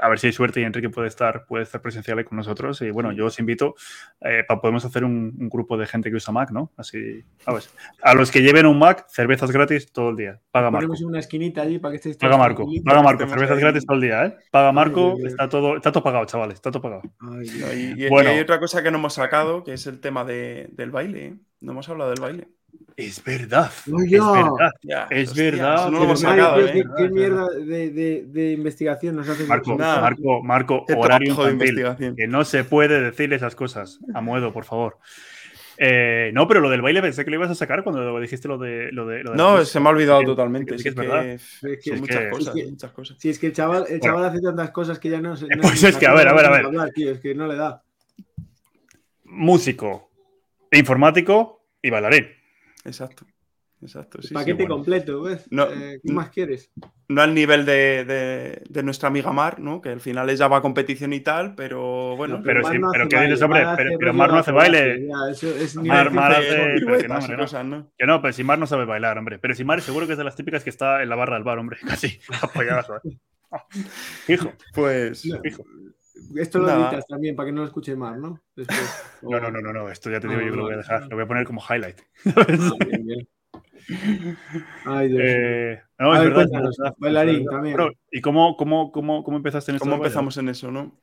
a 0.00 0.08
ver 0.08 0.18
si 0.18 0.28
hay 0.28 0.32
suerte 0.32 0.60
y 0.60 0.64
Enrique 0.64 0.90
puede 0.90 1.08
estar, 1.08 1.46
puede 1.46 1.64
estar 1.64 1.80
presencial 1.80 2.24
con 2.24 2.36
nosotros. 2.36 2.80
Y 2.82 2.90
bueno, 2.90 3.12
yo 3.12 3.26
os 3.26 3.38
invito, 3.38 3.74
eh, 4.20 4.44
para 4.46 4.60
podemos 4.60 4.84
hacer 4.84 5.04
un, 5.04 5.48
grupo 5.50 5.76
de 5.76 5.86
gente 5.86 6.10
que 6.10 6.16
usa 6.16 6.32
Mac, 6.32 6.50
¿no? 6.50 6.70
Así, 6.76 7.24
a 7.46 7.52
ver. 7.52 7.62
A 8.02 8.14
los 8.14 8.30
que 8.30 8.42
lleven 8.42 8.66
un 8.66 8.78
Mac, 8.78 9.06
cervezas 9.08 9.50
gratis 9.50 9.90
todo 9.92 10.10
el 10.10 10.16
día. 10.16 10.40
Paga 10.50 10.70
Marco. 10.70 10.86
Ponemos 10.86 11.02
una 11.02 11.18
esquinita 11.18 11.62
allí 11.62 11.78
para 11.78 11.92
que 11.92 11.96
estéis 11.96 12.16
Paga 12.16 12.36
Marco, 12.36 12.66
paga 12.84 13.02
Marco, 13.02 13.26
cervezas 13.26 13.58
gratis 13.58 13.86
todo 13.86 13.96
el 13.96 14.02
día, 14.02 14.26
¿eh? 14.26 14.36
Paga 14.50 14.72
Marco, 14.72 15.16
está 15.24 15.48
todo, 15.48 15.76
está 15.76 15.90
todo 15.90 16.04
pagado, 16.04 16.24
chavales, 16.26 16.54
está 16.54 16.70
todo 16.70 16.82
pagado. 16.82 17.02
y, 17.42 18.08
bueno. 18.08 18.30
hay 18.30 18.40
otra 18.40 18.60
cosa 18.60 18.82
que 18.82 18.90
no 18.90 18.98
hemos 18.98 19.14
sacado, 19.14 19.64
que 19.64 19.74
es 19.74 19.86
el 19.86 20.00
tema 20.00 20.24
del 20.24 20.90
baile. 20.90 21.26
¿eh? 21.26 21.34
No 21.60 21.72
hemos 21.72 21.88
hablado 21.88 22.10
del 22.10 22.20
baile. 22.20 22.48
Es 22.96 23.24
verdad. 23.24 23.70
es 23.86 23.92
verdad. 24.12 25.08
es 25.10 25.34
verdad. 25.34 25.90
No 25.90 25.98
lo 25.98 26.04
hemos 26.04 26.20
sacado, 26.20 26.66
¿eh? 26.66 26.84
¿qué, 26.96 27.08
mierda 27.08 27.48
de, 27.48 28.24
de, 28.26 28.52
investigación 28.52 29.16
nos 29.16 29.28
hace 29.28 29.44
Marco, 29.44 29.76
Marco, 29.76 30.42
Marco, 30.42 30.84
horario 30.96 31.30
infantil. 31.30 32.14
Que 32.16 32.26
no 32.26 32.44
se 32.44 32.64
puede 32.64 33.00
decir 33.00 33.32
esas 33.32 33.54
cosas. 33.54 34.00
A 34.14 34.20
modo, 34.20 34.52
por 34.52 34.64
favor. 34.64 34.98
Eh, 35.82 36.30
no, 36.34 36.46
pero 36.46 36.60
lo 36.60 36.68
del 36.68 36.82
baile 36.82 37.00
pensé 37.00 37.24
que 37.24 37.30
lo 37.30 37.36
ibas 37.36 37.50
a 37.50 37.54
sacar 37.54 37.82
cuando 37.82 38.20
dijiste 38.20 38.48
lo 38.48 38.58
de. 38.58 38.92
Lo 38.92 39.06
de, 39.06 39.24
no, 39.24 39.64
se 39.64 39.80
me 39.80 39.88
ha 39.88 39.92
olvidado 39.92 40.22
totalmente. 40.22 40.74
Es, 40.74 40.82
que 40.82 40.90
es 40.90 40.94
verdad. 40.94 41.26
Es 41.26 41.58
que, 41.82 41.92
muchas, 41.96 42.30
cosas, 42.30 42.54
muchas 42.54 42.92
cosas. 42.92 43.16
Sí, 43.18 43.30
es 43.30 43.38
que 43.38 43.46
el 43.46 43.54
chaval, 43.54 43.86
el 43.88 43.98
chaval 43.98 44.26
hace 44.26 44.40
tantas 44.42 44.72
cosas 44.72 44.98
que 44.98 45.08
ya 45.08 45.22
no 45.22 45.38
se. 45.38 45.46
pues 45.62 45.82
es 45.82 45.96
que, 45.96 46.06
a 46.06 46.12
ver, 46.12 46.28
a 46.28 46.34
ver, 46.34 46.44
a 46.44 46.50
ver. 46.50 46.92
es 46.96 47.20
que 47.20 47.34
no 47.34 47.46
le 47.46 47.56
da. 47.56 47.82
Músico, 49.24 50.10
informático 50.70 51.64
y 51.80 51.88
bailarín. 51.88 52.39
Exacto. 52.84 53.26
Exacto. 53.82 54.18
paquete 54.34 54.66
completo, 54.66 55.22
¿ves? 55.22 55.46
Eh, 55.50 56.00
¿Qué 56.04 56.12
más 56.12 56.28
quieres? 56.28 56.70
No 57.08 57.22
al 57.22 57.34
nivel 57.34 57.64
de, 57.64 58.62
nuestra 58.84 59.08
amiga 59.08 59.32
Mar, 59.32 59.58
¿no? 59.58 59.80
Que 59.80 59.88
al 59.88 60.00
final 60.00 60.28
ella 60.28 60.48
va 60.48 60.58
a 60.58 60.62
competición 60.62 61.12
y 61.14 61.20
tal, 61.20 61.54
pero 61.54 62.14
bueno. 62.16 62.42
pero, 62.44 62.62
sí, 62.64 62.78
pero 62.92 63.08
¿qué 63.08 63.20
dices, 63.22 63.42
hombre? 63.42 63.64
Pero, 63.98 64.12
Mar 64.12 64.30
no 64.30 64.38
hace 64.38 64.52
baile. 64.52 65.08
Mar, 65.82 66.10
Mar 66.10 66.32
hace. 66.32 66.74
Que 67.00 67.08
no, 67.08 67.90
que 67.96 68.06
no, 68.06 68.20
pero 68.20 68.32
si 68.32 68.44
Mar 68.44 68.58
no 68.58 68.66
sabe 68.66 68.84
bailar, 68.84 69.16
hombre. 69.16 69.38
Pero 69.38 69.54
si 69.54 69.64
Mar 69.64 69.80
seguro 69.80 70.06
que 70.06 70.12
es 70.12 70.18
de 70.18 70.24
las 70.24 70.36
típicas 70.36 70.62
que 70.62 70.70
está 70.70 71.02
en 71.02 71.08
la 71.08 71.16
barra 71.16 71.34
del 71.36 71.44
bar, 71.44 71.58
hombre. 71.58 71.78
Casi 71.86 72.20
apoyada. 72.42 72.84
hijo. 74.28 74.52
Pues. 74.74 75.24
Hijo. 75.24 75.64
Esto 76.36 76.58
lo 76.58 76.70
editas 76.70 77.06
también 77.06 77.34
para 77.34 77.46
que 77.46 77.52
no 77.52 77.62
lo 77.62 77.66
escuche 77.66 77.96
más, 77.96 78.18
¿no? 78.18 78.40
No, 79.22 79.38
no, 79.40 79.50
no, 79.50 79.60
no, 79.60 79.72
no, 79.72 79.90
esto 79.90 80.10
ya 80.10 80.20
te 80.20 80.28
digo 80.28 80.40
yo 80.40 80.50
que 80.50 80.56
lo 80.56 80.62
voy 80.64 80.74
a 80.74 80.78
dejar, 80.78 81.02
lo 81.02 81.16
voy 81.16 81.24
a 81.24 81.28
poner 81.28 81.44
como 81.44 81.60
highlight. 81.68 82.00
Ah, 82.36 82.46
Ay, 84.86 85.08
Dios. 85.08 85.20
Eh, 85.22 85.82
no, 85.98 86.14
es 86.14 86.22
verdad, 86.22 86.94
Bailarín 86.98 87.46
también. 87.46 87.76
¿Y 88.10 88.20
cómo, 88.20 88.56
cómo, 88.56 88.92
cómo, 88.92 89.24
cómo 89.24 89.36
empezaste 89.36 89.72
en 89.72 89.76
esto? 89.76 89.84
¿Cómo 89.84 89.96
empezamos 89.96 90.36
en 90.36 90.48
eso, 90.48 90.70
no? 90.70 90.96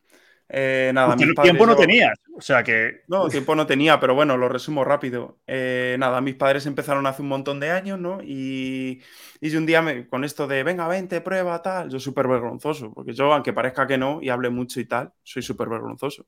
Eh, 0.49 0.91
nada, 0.93 1.15
mis 1.15 1.35
tiempo 1.35 1.65
no 1.65 1.75
tenías, 1.75 2.17
o 2.33 2.39
sea 2.39 2.63
que... 2.63 3.01
No, 3.07 3.27
tiempo 3.27 3.53
no 3.53 3.67
tenía, 3.67 3.99
pero 3.99 4.15
bueno, 4.15 4.37
lo 4.37 4.47
resumo 4.47 4.85
rápido. 4.85 5.39
Eh, 5.45 5.97
nada, 5.99 6.21
mis 6.21 6.35
padres 6.35 6.65
empezaron 6.65 7.05
hace 7.05 7.21
un 7.21 7.27
montón 7.27 7.59
de 7.59 7.71
años, 7.71 7.99
¿no? 7.99 8.21
Y, 8.23 9.01
y 9.41 9.55
un 9.55 9.65
día 9.65 9.81
me, 9.81 10.07
con 10.07 10.23
esto 10.23 10.47
de, 10.47 10.63
venga, 10.63 10.87
vente, 10.87 11.19
prueba, 11.19 11.61
tal, 11.61 11.89
yo 11.89 11.99
súper 11.99 12.27
vergonzoso, 12.27 12.93
porque 12.93 13.13
yo, 13.13 13.33
aunque 13.33 13.51
parezca 13.51 13.87
que 13.87 13.97
no 13.97 14.19
y 14.21 14.29
hable 14.29 14.49
mucho 14.49 14.79
y 14.79 14.85
tal, 14.85 15.11
soy 15.23 15.41
súper 15.41 15.67
vergonzoso. 15.67 16.27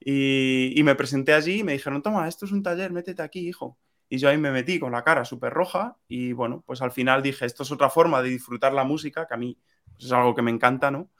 Y, 0.00 0.72
y, 0.74 0.82
me 0.82 0.94
presenté 0.94 1.34
allí 1.34 1.60
y 1.60 1.64
me 1.64 1.72
dijeron, 1.72 2.02
toma, 2.02 2.28
esto 2.28 2.46
es 2.46 2.52
un 2.52 2.62
taller, 2.62 2.90
métete 2.90 3.22
aquí, 3.22 3.46
hijo. 3.48 3.78
Y 4.08 4.18
yo 4.18 4.28
ahí 4.28 4.38
me 4.38 4.50
metí 4.50 4.78
con 4.78 4.92
la 4.92 5.04
cara 5.04 5.24
súper 5.24 5.52
roja 5.52 5.96
y 6.08 6.32
bueno, 6.32 6.62
pues 6.66 6.82
al 6.82 6.90
final 6.90 7.22
dije, 7.22 7.46
esto 7.46 7.62
es 7.62 7.70
otra 7.70 7.88
forma 7.88 8.22
de 8.22 8.30
disfrutar 8.30 8.72
la 8.72 8.84
música, 8.84 9.26
que 9.26 9.34
a 9.34 9.36
mí 9.36 9.58
pues, 9.92 10.06
es 10.06 10.12
algo 10.12 10.34
que 10.34 10.42
me 10.42 10.50
encanta, 10.50 10.90
¿no? 10.90 11.10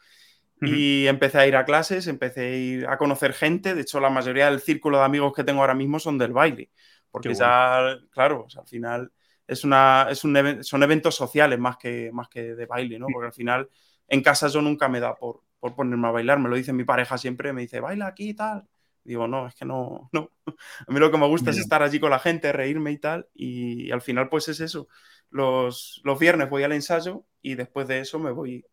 Y 0.64 1.08
empecé 1.08 1.38
a 1.38 1.46
ir 1.46 1.56
a 1.56 1.64
clases, 1.64 2.06
empecé 2.06 2.40
a 2.40 2.56
ir 2.56 2.86
a 2.86 2.96
conocer 2.96 3.32
gente. 3.32 3.74
De 3.74 3.82
hecho, 3.82 3.98
la 3.98 4.10
mayoría 4.10 4.48
del 4.48 4.60
círculo 4.60 4.98
de 4.98 5.04
amigos 5.04 5.32
que 5.34 5.42
tengo 5.42 5.60
ahora 5.60 5.74
mismo 5.74 5.98
son 5.98 6.18
del 6.18 6.32
baile. 6.32 6.70
Porque 7.10 7.34
ya, 7.34 7.98
claro, 8.10 8.46
al 8.56 8.66
final 8.66 9.12
es 9.46 9.64
una, 9.64 10.06
es 10.08 10.24
un 10.24 10.62
son 10.62 10.82
eventos 10.82 11.14
sociales 11.14 11.58
más 11.58 11.76
que, 11.76 12.10
más 12.12 12.28
que 12.28 12.54
de 12.54 12.66
baile, 12.66 12.98
¿no? 12.98 13.06
Porque 13.12 13.26
al 13.26 13.32
final 13.32 13.68
en 14.08 14.22
casa 14.22 14.48
yo 14.48 14.62
nunca 14.62 14.88
me 14.88 15.00
da 15.00 15.14
por, 15.14 15.42
por 15.58 15.74
ponerme 15.74 16.08
a 16.08 16.12
bailar. 16.12 16.38
Me 16.38 16.48
lo 16.48 16.56
dice 16.56 16.72
mi 16.72 16.84
pareja 16.84 17.18
siempre, 17.18 17.52
me 17.52 17.62
dice, 17.62 17.80
baila 17.80 18.06
aquí 18.06 18.30
y 18.30 18.34
tal. 18.34 18.68
Digo, 19.04 19.26
no, 19.26 19.48
es 19.48 19.54
que 19.54 19.64
no, 19.64 20.08
no. 20.12 20.30
A 20.86 20.92
mí 20.92 21.00
lo 21.00 21.10
que 21.10 21.18
me 21.18 21.26
gusta 21.26 21.50
es 21.50 21.58
estar 21.58 21.82
allí 21.82 21.98
con 21.98 22.10
la 22.10 22.18
gente, 22.18 22.52
reírme 22.52 22.92
y 22.92 22.98
tal. 22.98 23.28
Y, 23.34 23.90
al 23.90 24.00
final, 24.00 24.28
pues 24.28 24.48
es 24.48 24.60
eso. 24.60 24.88
Los, 25.30 26.00
los 26.04 26.18
viernes 26.18 26.48
voy 26.48 26.62
al 26.62 26.72
ensayo 26.72 27.24
y 27.40 27.54
después 27.54 27.88
de 27.88 28.00
eso 28.00 28.18
me 28.18 28.30
voy 28.30 28.64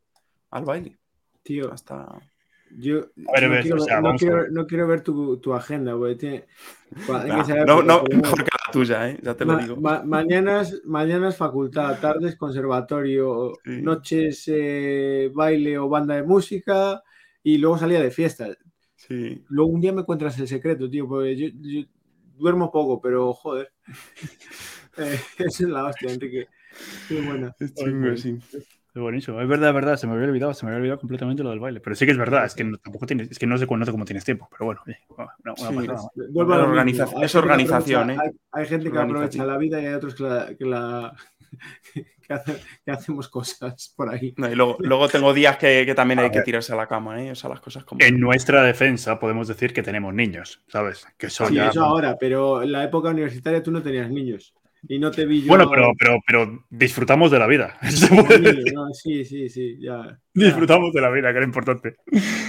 al 0.52 0.66
baile. 0.66 0.99
Tío, 1.50 1.74
Hasta. 1.74 2.06
yo 2.78 3.10
ver, 3.16 3.44
no, 3.44 3.50
ves, 3.50 3.62
quiero, 3.64 3.78
o 3.78 3.80
sea, 3.80 4.02
no 4.02 4.14
quiero- 4.14 4.36
ver. 4.36 4.52
no 4.52 4.68
quiero 4.68 4.88
ver 4.88 5.02
tu, 5.02 5.38
tu 5.38 5.52
agenda, 5.56 5.98
porque 5.98 6.14
tiene- 6.16 6.46
que 6.96 7.66
no, 7.66 8.04
mejor 8.04 8.44
que 8.44 8.50
la 8.68 8.72
tuya, 8.72 9.10
¿eh? 9.10 9.20
ya 9.24 9.34
te 9.34 9.46
lo 9.46 9.54
Ma- 9.54 9.64
digo. 9.64 9.76
ma- 9.78 10.04
mañanas, 10.04 10.80
mañanas 10.86 11.36
facultad, 11.38 12.00
tardes 12.00 12.36
conservatorio, 12.36 13.54
Sí. 13.66 13.82
noches 13.82 14.44
eh, 14.46 15.32
baile 15.34 15.80
o 15.80 15.90
banda 15.90 16.14
de 16.18 16.22
música 16.22 17.02
y 17.42 17.58
luego 17.58 17.80
salía 17.80 18.00
de 18.00 18.12
fiesta. 18.12 18.48
Sí. 18.96 19.44
Luego 19.50 19.72
un 19.72 19.82
día 19.82 19.92
me 19.92 20.02
encuentras 20.02 20.38
el 20.38 20.48
secreto, 20.48 20.88
tío, 20.88 21.08
porque 21.08 21.36
yo, 21.36 21.48
yo 21.62 21.82
duermo 22.38 22.72
poco, 22.72 23.02
pero 23.02 23.34
joder. 23.34 23.72
Eh, 24.98 25.18
esa 25.38 25.64
es 25.64 25.70
la 25.70 25.86
hostia, 25.86 26.12
Enrique. 26.12 26.48
Qué 27.08 27.22
buena. 27.22 27.56
Es 27.60 27.74
chungo, 27.74 28.18
sí. 28.18 28.38
Es 29.00 29.02
buenísimo. 29.04 29.40
Es 29.40 29.48
verdad, 29.48 29.70
es 29.70 29.76
verdad. 29.76 29.96
Se 29.98 30.08
me 30.08 30.14
había 30.14 30.28
olvidado, 30.28 30.54
se 30.54 30.66
me 30.66 30.72
había 30.72 30.80
olvidado 30.80 31.00
completamente 31.00 31.42
lo 31.42 31.52
del 31.52 31.60
baile. 31.60 31.80
Pero 31.80 31.96
sí 31.96 32.06
que 32.06 32.12
es 32.12 32.18
verdad, 32.18 32.44
es 32.46 32.54
que 32.54 32.66
no, 32.66 32.78
tampoco 32.78 33.06
tienes, 33.06 33.32
es 33.32 33.40
que 33.40 33.48
no 33.48 33.58
sé, 33.58 33.66
no 33.66 33.86
sé 33.86 33.92
cómo 33.92 34.04
tienes 34.06 34.26
tiempo, 34.26 34.48
pero 34.52 34.66
bueno, 34.66 34.82
Sí. 34.86 34.94
Vuelvo 36.32 36.54
a. 36.54 36.68
Organiza- 36.68 37.04
Hay 37.04 37.24
es 37.26 37.32
gente 37.32 37.32
que 37.32 37.38
organización, 37.38 38.10
aprovecha- 38.10 38.26
¿eh? 38.26 38.32
Hay, 38.54 38.62
hay 38.62 38.68
gente 38.68 38.92
que 38.92 38.98
aprovecha 39.00 39.46
la 39.46 39.58
vida 39.58 39.82
y 39.82 39.86
hay 39.86 39.94
otros 39.94 40.16
que, 40.16 40.24
la, 40.24 40.48
que, 40.58 40.66
la- 40.66 41.14
que 41.94 42.34
hace- 42.34 42.60
que 42.86 42.92
hacemos 42.92 43.28
cosas 43.30 43.94
por 43.96 44.10
ahí. 44.14 44.34
No, 44.38 44.50
y 44.52 44.56
luego, 44.56 44.76
luego 44.80 45.08
tengo 45.08 45.34
días 45.34 45.58
que, 45.58 45.84
que 45.86 45.96
también 45.96 46.20
A 46.20 46.24
hay 46.24 46.32
que 46.32 46.42
tirarse 46.42 46.74
a 46.74 46.76
la 46.76 46.88
cama, 46.88 47.24
¿eh? 47.24 47.32
O 47.32 47.36
sea, 47.36 47.50
las 47.50 47.62
cosas 47.62 47.84
como. 47.86 48.02
En 48.04 48.20
nuestra 48.20 48.64
defensa 48.64 49.18
podemos 49.20 49.48
decir 49.48 49.74
que 49.74 49.82
tenemos 49.82 50.14
niños, 50.14 50.62
¿sabes? 50.68 51.08
Que 51.18 51.30
son 51.30 51.48
Sí, 51.50 51.56
ya. 51.56 51.70
eso 51.70 51.84
ahora, 51.84 52.18
pero 52.20 52.62
en 52.62 52.72
la 52.74 52.84
época 52.84 53.10
universitaria 53.10 53.64
tú 53.64 53.72
no 53.72 53.82
tenías 53.82 54.10
niños. 54.10 54.54
Y 54.88 54.98
no 55.00 55.12
te 55.12 55.26
vi 55.26 55.42
yo. 55.42 55.48
Bueno, 55.50 55.70
pero, 55.70 55.92
pero, 56.00 56.20
pero 56.26 56.66
disfrutamos 56.70 57.32
de 57.32 57.40
la 57.40 57.48
vida. 57.48 57.78
Sí, 58.94 59.26
sí, 59.26 59.50
sí. 59.50 59.78
Ya. 59.80 60.20
Disfrutamos 60.34 60.94
de 60.94 61.02
la 61.02 61.10
vida, 61.10 61.32
que 61.32 61.38
era 61.38 61.46
importante. 61.46 61.96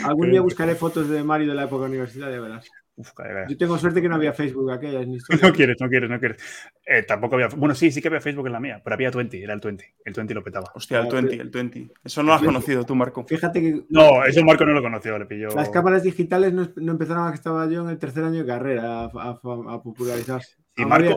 Algún 0.05 0.31
día 0.31 0.41
buscaré 0.43 0.75
fotos 0.75 1.09
de 1.09 1.23
Mario 1.25 1.49
de 1.49 1.55
la 1.55 1.65
época 1.65 1.87
universitaria, 1.87 2.41
verás. 2.41 2.67
Uf. 2.97 3.13
Yo 3.49 3.57
tengo 3.57 3.79
suerte 3.79 4.03
que 4.03 4.09
no 4.11 4.17
había 4.17 4.33
Facebook 4.35 4.71
aquella, 4.71 5.01
ni. 5.01 5.17
No 5.41 5.53
quieres, 5.55 5.77
no 5.81 5.89
quieres, 5.89 6.11
no 6.11 6.19
quieres. 6.21 6.43
Eh, 6.85 7.03
tampoco 7.05 7.37
había. 7.37 7.49
Bueno, 7.49 7.75
sí, 7.75 7.91
sí 7.91 8.03
que 8.03 8.09
había 8.09 8.21
Facebook 8.21 8.47
en 8.47 8.53
la 8.53 8.61
mía, 8.61 8.81
pero 8.85 8.93
había 8.95 9.11
20, 9.11 9.43
era 9.43 9.55
el 9.55 9.61
20. 9.61 9.95
El 10.05 10.13
20 10.13 10.35
lo 10.35 10.43
petaba. 10.45 10.67
Hostia, 10.75 10.99
el 11.01 11.05
No, 11.09 11.11
20, 11.15 11.35
el 11.37 11.49
20. 11.49 11.91
Eso 12.05 12.23
no 12.23 12.29
lo 12.29 12.35
has 12.35 12.43
conocido 12.43 12.85
tú, 12.85 12.95
Marco. 12.95 13.25
Fíjate 13.27 13.61
que 13.63 13.83
No, 13.89 14.23
eso 14.27 14.45
Marco 14.45 14.67
no 14.67 14.73
lo 14.73 14.83
conoció, 14.83 15.19
le 15.19 15.25
pilló. 15.25 15.49
las 15.55 15.71
cámaras 15.71 16.03
digitales 16.03 16.53
no, 16.53 16.69
no 16.77 16.93
empezaron 16.93 17.27
a 17.27 17.31
que 17.31 17.37
estaba 17.37 17.67
yo 17.71 17.83
en 17.85 17.89
el 17.91 17.99
tercer 17.99 18.25
año 18.25 18.41
de 18.41 18.47
carrera 18.47 19.05
a, 19.05 19.05
a- 19.07 19.41
a 19.75 19.83
popularizarse. 19.83 20.57
Y 20.81 20.85
Marco-. 20.85 21.17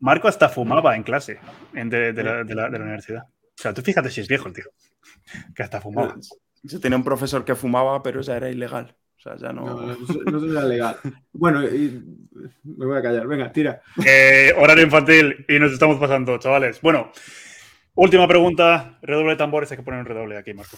Marco 0.00 0.28
hasta 0.28 0.48
fumaba 0.48 0.94
en 0.96 1.02
clase 1.02 1.38
en 1.74 1.88
de, 1.90 2.12
de 2.12 2.22
la, 2.22 2.44
de 2.44 2.54
la- 2.54 2.68
de 2.70 2.78
la 2.78 2.84
universidad. 2.84 3.22
O 3.24 3.60
sea, 3.62 3.74
tú 3.74 3.82
fíjate 3.82 4.10
si 4.10 4.20
es 4.20 4.28
viejo 4.28 4.48
el 4.48 4.54
tío. 4.54 4.64
Que 5.54 5.62
hasta 5.62 5.80
fumaba. 5.80 6.14
Yo 6.62 6.80
tenía 6.80 6.96
un 6.98 7.04
profesor 7.04 7.44
que 7.44 7.54
fumaba, 7.54 8.02
pero 8.02 8.20
ya 8.20 8.36
era 8.36 8.48
ilegal. 8.50 8.94
O 9.16 9.20
sea, 9.20 9.36
ya 9.36 9.52
no. 9.52 9.64
No, 9.64 9.82
no, 9.86 9.92
eso- 9.92 10.20
no 10.30 10.52
era 10.52 10.62
legal. 10.66 10.96
Bueno, 11.32 11.64
y- 11.64 12.02
me 12.64 12.86
voy 12.86 12.98
a 12.98 13.02
callar. 13.02 13.26
Venga, 13.26 13.50
tira. 13.52 13.80
Eh, 14.06 14.52
horario 14.56 14.84
infantil 14.84 15.44
y 15.48 15.58
nos 15.58 15.72
estamos 15.72 15.98
pasando, 15.98 16.38
chavales. 16.38 16.80
Bueno, 16.80 17.10
última 18.02 18.26
pregunta. 18.28 18.98
Redoble 19.02 19.30
de 19.30 19.36
tambores, 19.36 19.70
hay 19.70 19.76
que 19.78 19.82
poner 19.82 20.00
un 20.00 20.06
redoble 20.06 20.36
aquí, 20.36 20.54
Marco. 20.54 20.76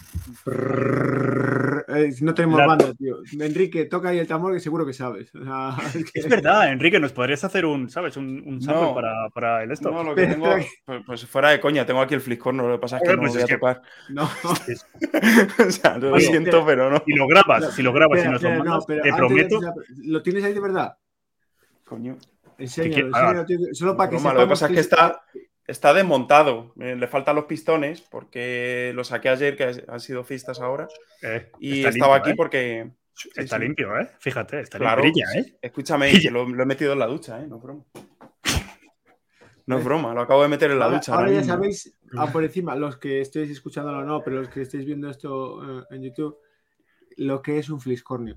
Eh, 1.88 2.12
no 2.20 2.34
tenemos 2.34 2.58
La- 2.58 2.66
banda, 2.66 2.92
tío. 2.94 3.16
Enrique, 3.40 3.86
toca 3.86 4.10
ahí 4.10 4.18
el 4.18 4.26
tambor 4.26 4.52
que 4.52 4.60
seguro 4.60 4.86
que 4.86 4.92
sabes. 4.92 5.34
O 5.34 5.42
sea, 5.44 5.76
es 5.94 6.04
que- 6.10 6.20
Es 6.20 6.28
verdad, 6.28 6.70
Enrique, 6.70 7.00
¿nos 7.00 7.12
podrías 7.12 7.42
hacer 7.44 7.64
un, 7.64 7.88
¿sabes? 7.90 8.16
Un, 8.16 8.42
un 8.46 8.60
sample 8.62 8.82
No. 8.82 8.94
para, 8.94 9.12
para 9.34 9.62
el 9.64 9.70
esto? 9.72 9.90
No, 9.90 10.02
lo 10.04 10.14
que 10.14 10.26
tengo. 10.26 10.46
Pues, 10.84 11.02
pues 11.06 11.26
fuera 11.26 11.50
de 11.50 11.60
coña, 11.60 11.84
tengo 11.86 12.00
aquí 12.00 12.14
el 12.14 12.20
fliscorno. 12.20 12.66
Lo 12.68 12.76
que 12.76 12.80
pasa 12.80 12.96
es 12.98 13.02
que 13.02 13.16
no 13.16 13.22
pues 13.22 13.34
lo 13.34 13.40
voy 13.40 13.42
a 13.42 13.46
que- 13.46 13.54
tocar. 13.54 13.82
No, 14.10 14.24
o 14.24 15.70
sea, 15.70 15.98
lo 15.98 16.12
Oye, 16.12 16.26
siento, 16.26 16.50
espera. 16.58 16.66
pero 16.66 16.90
no. 16.90 17.02
Si 17.04 17.12
lo 17.14 17.26
grabas, 17.26 17.74
si 17.74 17.82
lo 17.82 17.92
grabas 17.92 18.18
y 18.18 18.20
Espera, 18.20 18.32
nos 18.32 18.42
lo 18.42 18.48
espera, 18.48 18.64
no, 18.64 18.80
pero 18.86 19.02
te 19.02 19.12
prometo. 19.12 19.60
¿Lo 20.04 20.22
tienes 20.22 20.44
ahí 20.44 20.52
de 20.54 20.60
verdad? 20.60 20.96
Coño. 21.84 22.16
Enséñalo, 22.58 22.94
que- 22.94 23.00
enséñalo, 23.00 23.44
tío, 23.46 23.58
solo 23.72 23.96
para 23.96 24.10
que 24.10 24.16
Broma, 24.16 24.34
lo 24.34 24.40
que 24.40 24.46
pasa 24.48 24.66
es 24.66 24.72
que 24.72 24.80
está, 24.80 25.22
está 25.66 25.92
desmontado. 25.94 26.72
Eh, 26.80 26.96
Le 26.96 27.06
faltan 27.08 27.36
los 27.36 27.44
pistones 27.46 28.00
porque 28.02 28.92
lo 28.94 29.04
saqué 29.04 29.28
ayer, 29.28 29.56
que 29.56 29.84
han 29.88 30.00
sido 30.00 30.24
fiestas 30.24 30.60
ahora. 30.60 30.88
Eh, 31.22 31.50
Y 31.60 31.84
estaba 31.84 32.14
limpio, 32.14 32.14
aquí 32.14 32.30
¿eh? 32.30 32.34
porque. 32.36 32.90
Está 33.36 33.56
sí. 33.58 33.62
limpio, 33.62 33.98
¿eh? 33.98 34.08
Fíjate, 34.18 34.60
está 34.60 34.78
Claro, 34.78 35.02
limpio. 35.02 35.26
Brilla, 35.30 35.46
¿eh? 35.48 35.58
Escúchame, 35.60 36.10
que 36.20 36.30
lo, 36.30 36.48
lo 36.48 36.62
he 36.62 36.66
metido 36.66 36.94
en 36.94 36.98
la 37.00 37.06
ducha, 37.06 37.40
¿eh? 37.42 37.46
No 37.46 37.56
es 37.56 37.62
broma. 37.62 37.84
No 39.66 39.78
es 39.78 39.84
broma, 39.84 40.12
lo 40.14 40.22
acabo 40.22 40.42
de 40.42 40.48
meter 40.48 40.70
en 40.72 40.80
la 40.80 40.86
Ahora, 40.86 40.96
ducha. 40.96 41.12
ahora 41.12 41.26
ahora 41.28 41.34
ya 41.34 41.40
mismo. 41.42 41.54
sabéis, 41.54 41.94
ah, 42.18 42.32
por 42.32 42.42
encima, 42.42 42.74
los 42.74 42.96
que 42.96 43.20
estéis 43.20 43.50
escuchándolo 43.50 43.98
o 43.98 44.04
no, 44.04 44.20
pero 44.24 44.36
los 44.40 44.48
que 44.48 44.62
estéis 44.62 44.84
viendo 44.84 45.08
esto 45.08 45.62
eh, 45.80 45.84
en 45.92 46.02
YouTube, 46.02 46.36
lo 47.18 47.40
que 47.40 47.58
es 47.58 47.70
un 47.70 47.80
fliscornio. 47.80 48.36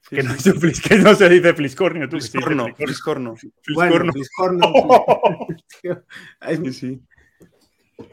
Sí, 0.00 0.16
Que 0.16 0.22
sí. 0.22 0.28
no, 0.28 0.34
es 0.34 0.46
un 0.46 0.54
flis- 0.54 0.80
que 0.88 0.96
no 0.96 1.14
se 1.14 1.28
dice 1.28 1.52
fliscornio, 1.52 2.08
tú. 2.08 2.16
Fliscorno, 2.18 2.64
fliscornio. 2.74 3.36
fliscorno. 3.36 3.36
Bueno, 3.74 4.12
Fliscorno. 4.12 4.72
fliscornio. 4.72 5.46
Sí, 6.64 6.72
sí. 6.72 7.00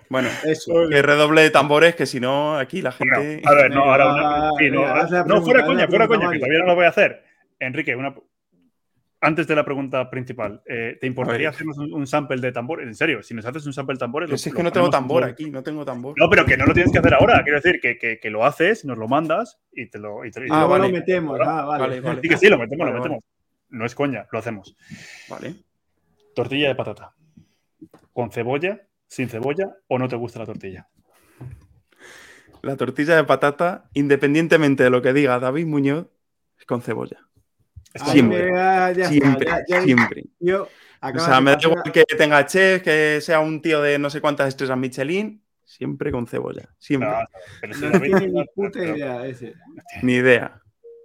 Bueno, 0.09 0.27
eso. 0.43 0.73
que 0.89 1.01
redoble 1.01 1.41
de 1.43 1.49
tambores, 1.49 1.95
que 1.95 2.05
si 2.05 2.19
no, 2.19 2.57
aquí 2.57 2.81
la 2.81 2.93
Bueno, 2.97 3.15
gente. 3.21 3.41
a 3.47 3.53
ver, 3.53 3.71
no, 3.73 3.83
ahora 3.85 4.13
una- 4.13 4.51
sí, 4.59 4.69
no, 4.69 5.41
fuera 5.41 5.65
coña, 5.65 5.87
fuera 5.87 6.07
coña, 6.07 6.29
que 6.31 6.39
todavía 6.39 6.59
no 6.59 6.65
lo 6.65 6.75
voy 6.75 6.85
a 6.85 6.89
hacer. 6.89 7.23
Enrique, 7.59 7.95
una... 7.95 8.13
antes 9.21 9.47
de 9.47 9.55
la 9.55 9.63
pregunta 9.63 10.09
principal, 10.09 10.61
eh, 10.65 10.97
¿te 10.99 11.07
importaría 11.07 11.49
hacernos 11.49 11.77
un, 11.77 11.93
un 11.93 12.05
sample 12.05 12.39
de 12.41 12.51
tambor? 12.51 12.83
En 12.83 12.93
serio, 12.95 13.23
si 13.23 13.33
nos 13.33 13.45
haces 13.45 13.65
un 13.65 13.71
sample 13.73 13.93
de 13.95 13.99
tambores. 13.99 14.29
Lo- 14.29 14.35
es 14.35 14.43
que 14.53 14.61
no 14.63 14.71
tengo 14.73 14.89
tambor 14.89 15.23
aquí, 15.23 15.49
no 15.49 15.63
tengo 15.63 15.85
tambor. 15.85 16.15
No, 16.17 16.29
pero 16.29 16.45
que 16.45 16.57
no 16.57 16.65
lo 16.65 16.73
tienes 16.73 16.91
que 16.91 16.99
hacer 16.99 17.13
ahora. 17.13 17.41
Quiero 17.43 17.59
decir 17.61 17.79
que, 17.81 17.97
que, 17.97 18.19
que 18.19 18.29
lo 18.29 18.45
haces, 18.45 18.83
nos 18.83 18.97
lo 18.97 19.07
mandas 19.07 19.57
y 19.71 19.89
te 19.89 19.99
lo. 19.99 20.25
Y 20.25 20.31
te, 20.31 20.41
y 20.41 20.43
Y 20.43 20.47
te 20.47 20.53
Ah, 20.53 20.61
lo- 20.61 20.67
luego 20.67 20.71
vale. 20.83 20.91
lo 20.93 20.99
metemos. 20.99 21.39
Ah, 21.41 21.63
vale. 21.65 21.81
Vale, 21.81 22.01
vale. 22.01 22.21
Sí, 22.21 22.27
que 22.29 22.37
sí, 22.37 22.47
lo 22.49 22.57
metemos, 22.57 22.85
Vale, 22.85 22.91
lo 22.97 22.99
vale. 22.99 23.13
metemos. 23.15 23.23
No 23.69 23.85
es 23.85 23.95
coña, 23.95 24.27
lo 24.31 24.39
hacemos. 24.39 24.75
Vale. 25.29 25.55
Tortilla 26.35 26.67
de 26.67 26.75
patata. 26.75 27.13
¿Con 28.17 28.31
cebolla, 28.31 28.81
sin 29.05 29.29
cebolla 29.29 29.77
o 29.87 29.99
no 29.99 30.07
te 30.07 30.15
gusta 30.15 30.39
la 30.39 30.47
tortilla? 30.47 30.89
La 32.63 32.75
tortilla 32.75 33.15
de 33.15 33.23
patata, 33.25 33.91
independientemente 33.93 34.81
de 34.81 34.89
lo 34.89 35.03
que 35.03 35.13
diga 35.13 35.37
David 35.39 35.67
Muñoz, 35.67 36.07
es 36.59 36.65
con 36.65 36.81
cebolla. 36.81 37.19
Siempre, 37.93 38.49
ya 38.51 38.89
está, 38.89 39.05
Siempre, 39.07 39.45
ya- 39.47 39.63
ya- 39.67 39.81
siempre. 39.83 40.23
yo- 40.39 40.67
O 40.99 41.19
sea, 41.19 41.39
me 41.41 41.51
da 41.51 41.59
igual 41.61 41.83
que 41.93 42.05
tenga 42.05 42.43
chef, 42.47 42.81
que 42.81 43.21
sea 43.21 43.39
un 43.39 43.61
tío 43.61 43.83
de 43.83 43.99
no 43.99 44.09
sé 44.09 44.19
cuántas 44.19 44.47
estrellas 44.47 44.79
Michelin, 44.79 45.43
siempre 45.63 46.11
con 46.11 46.25
cebolla. 46.25 46.73
Siempre. 46.79 47.07
No, 47.07 47.17
pero 47.61 47.73
si 47.75 47.81
No 47.85 47.91
David- 47.91 48.17
tiene 48.17 48.27
ni 48.33 48.45
puta 48.55 48.83
idea 48.83 49.27
ese. 49.27 49.53
Ni 50.01 50.13
idea. 50.15 50.59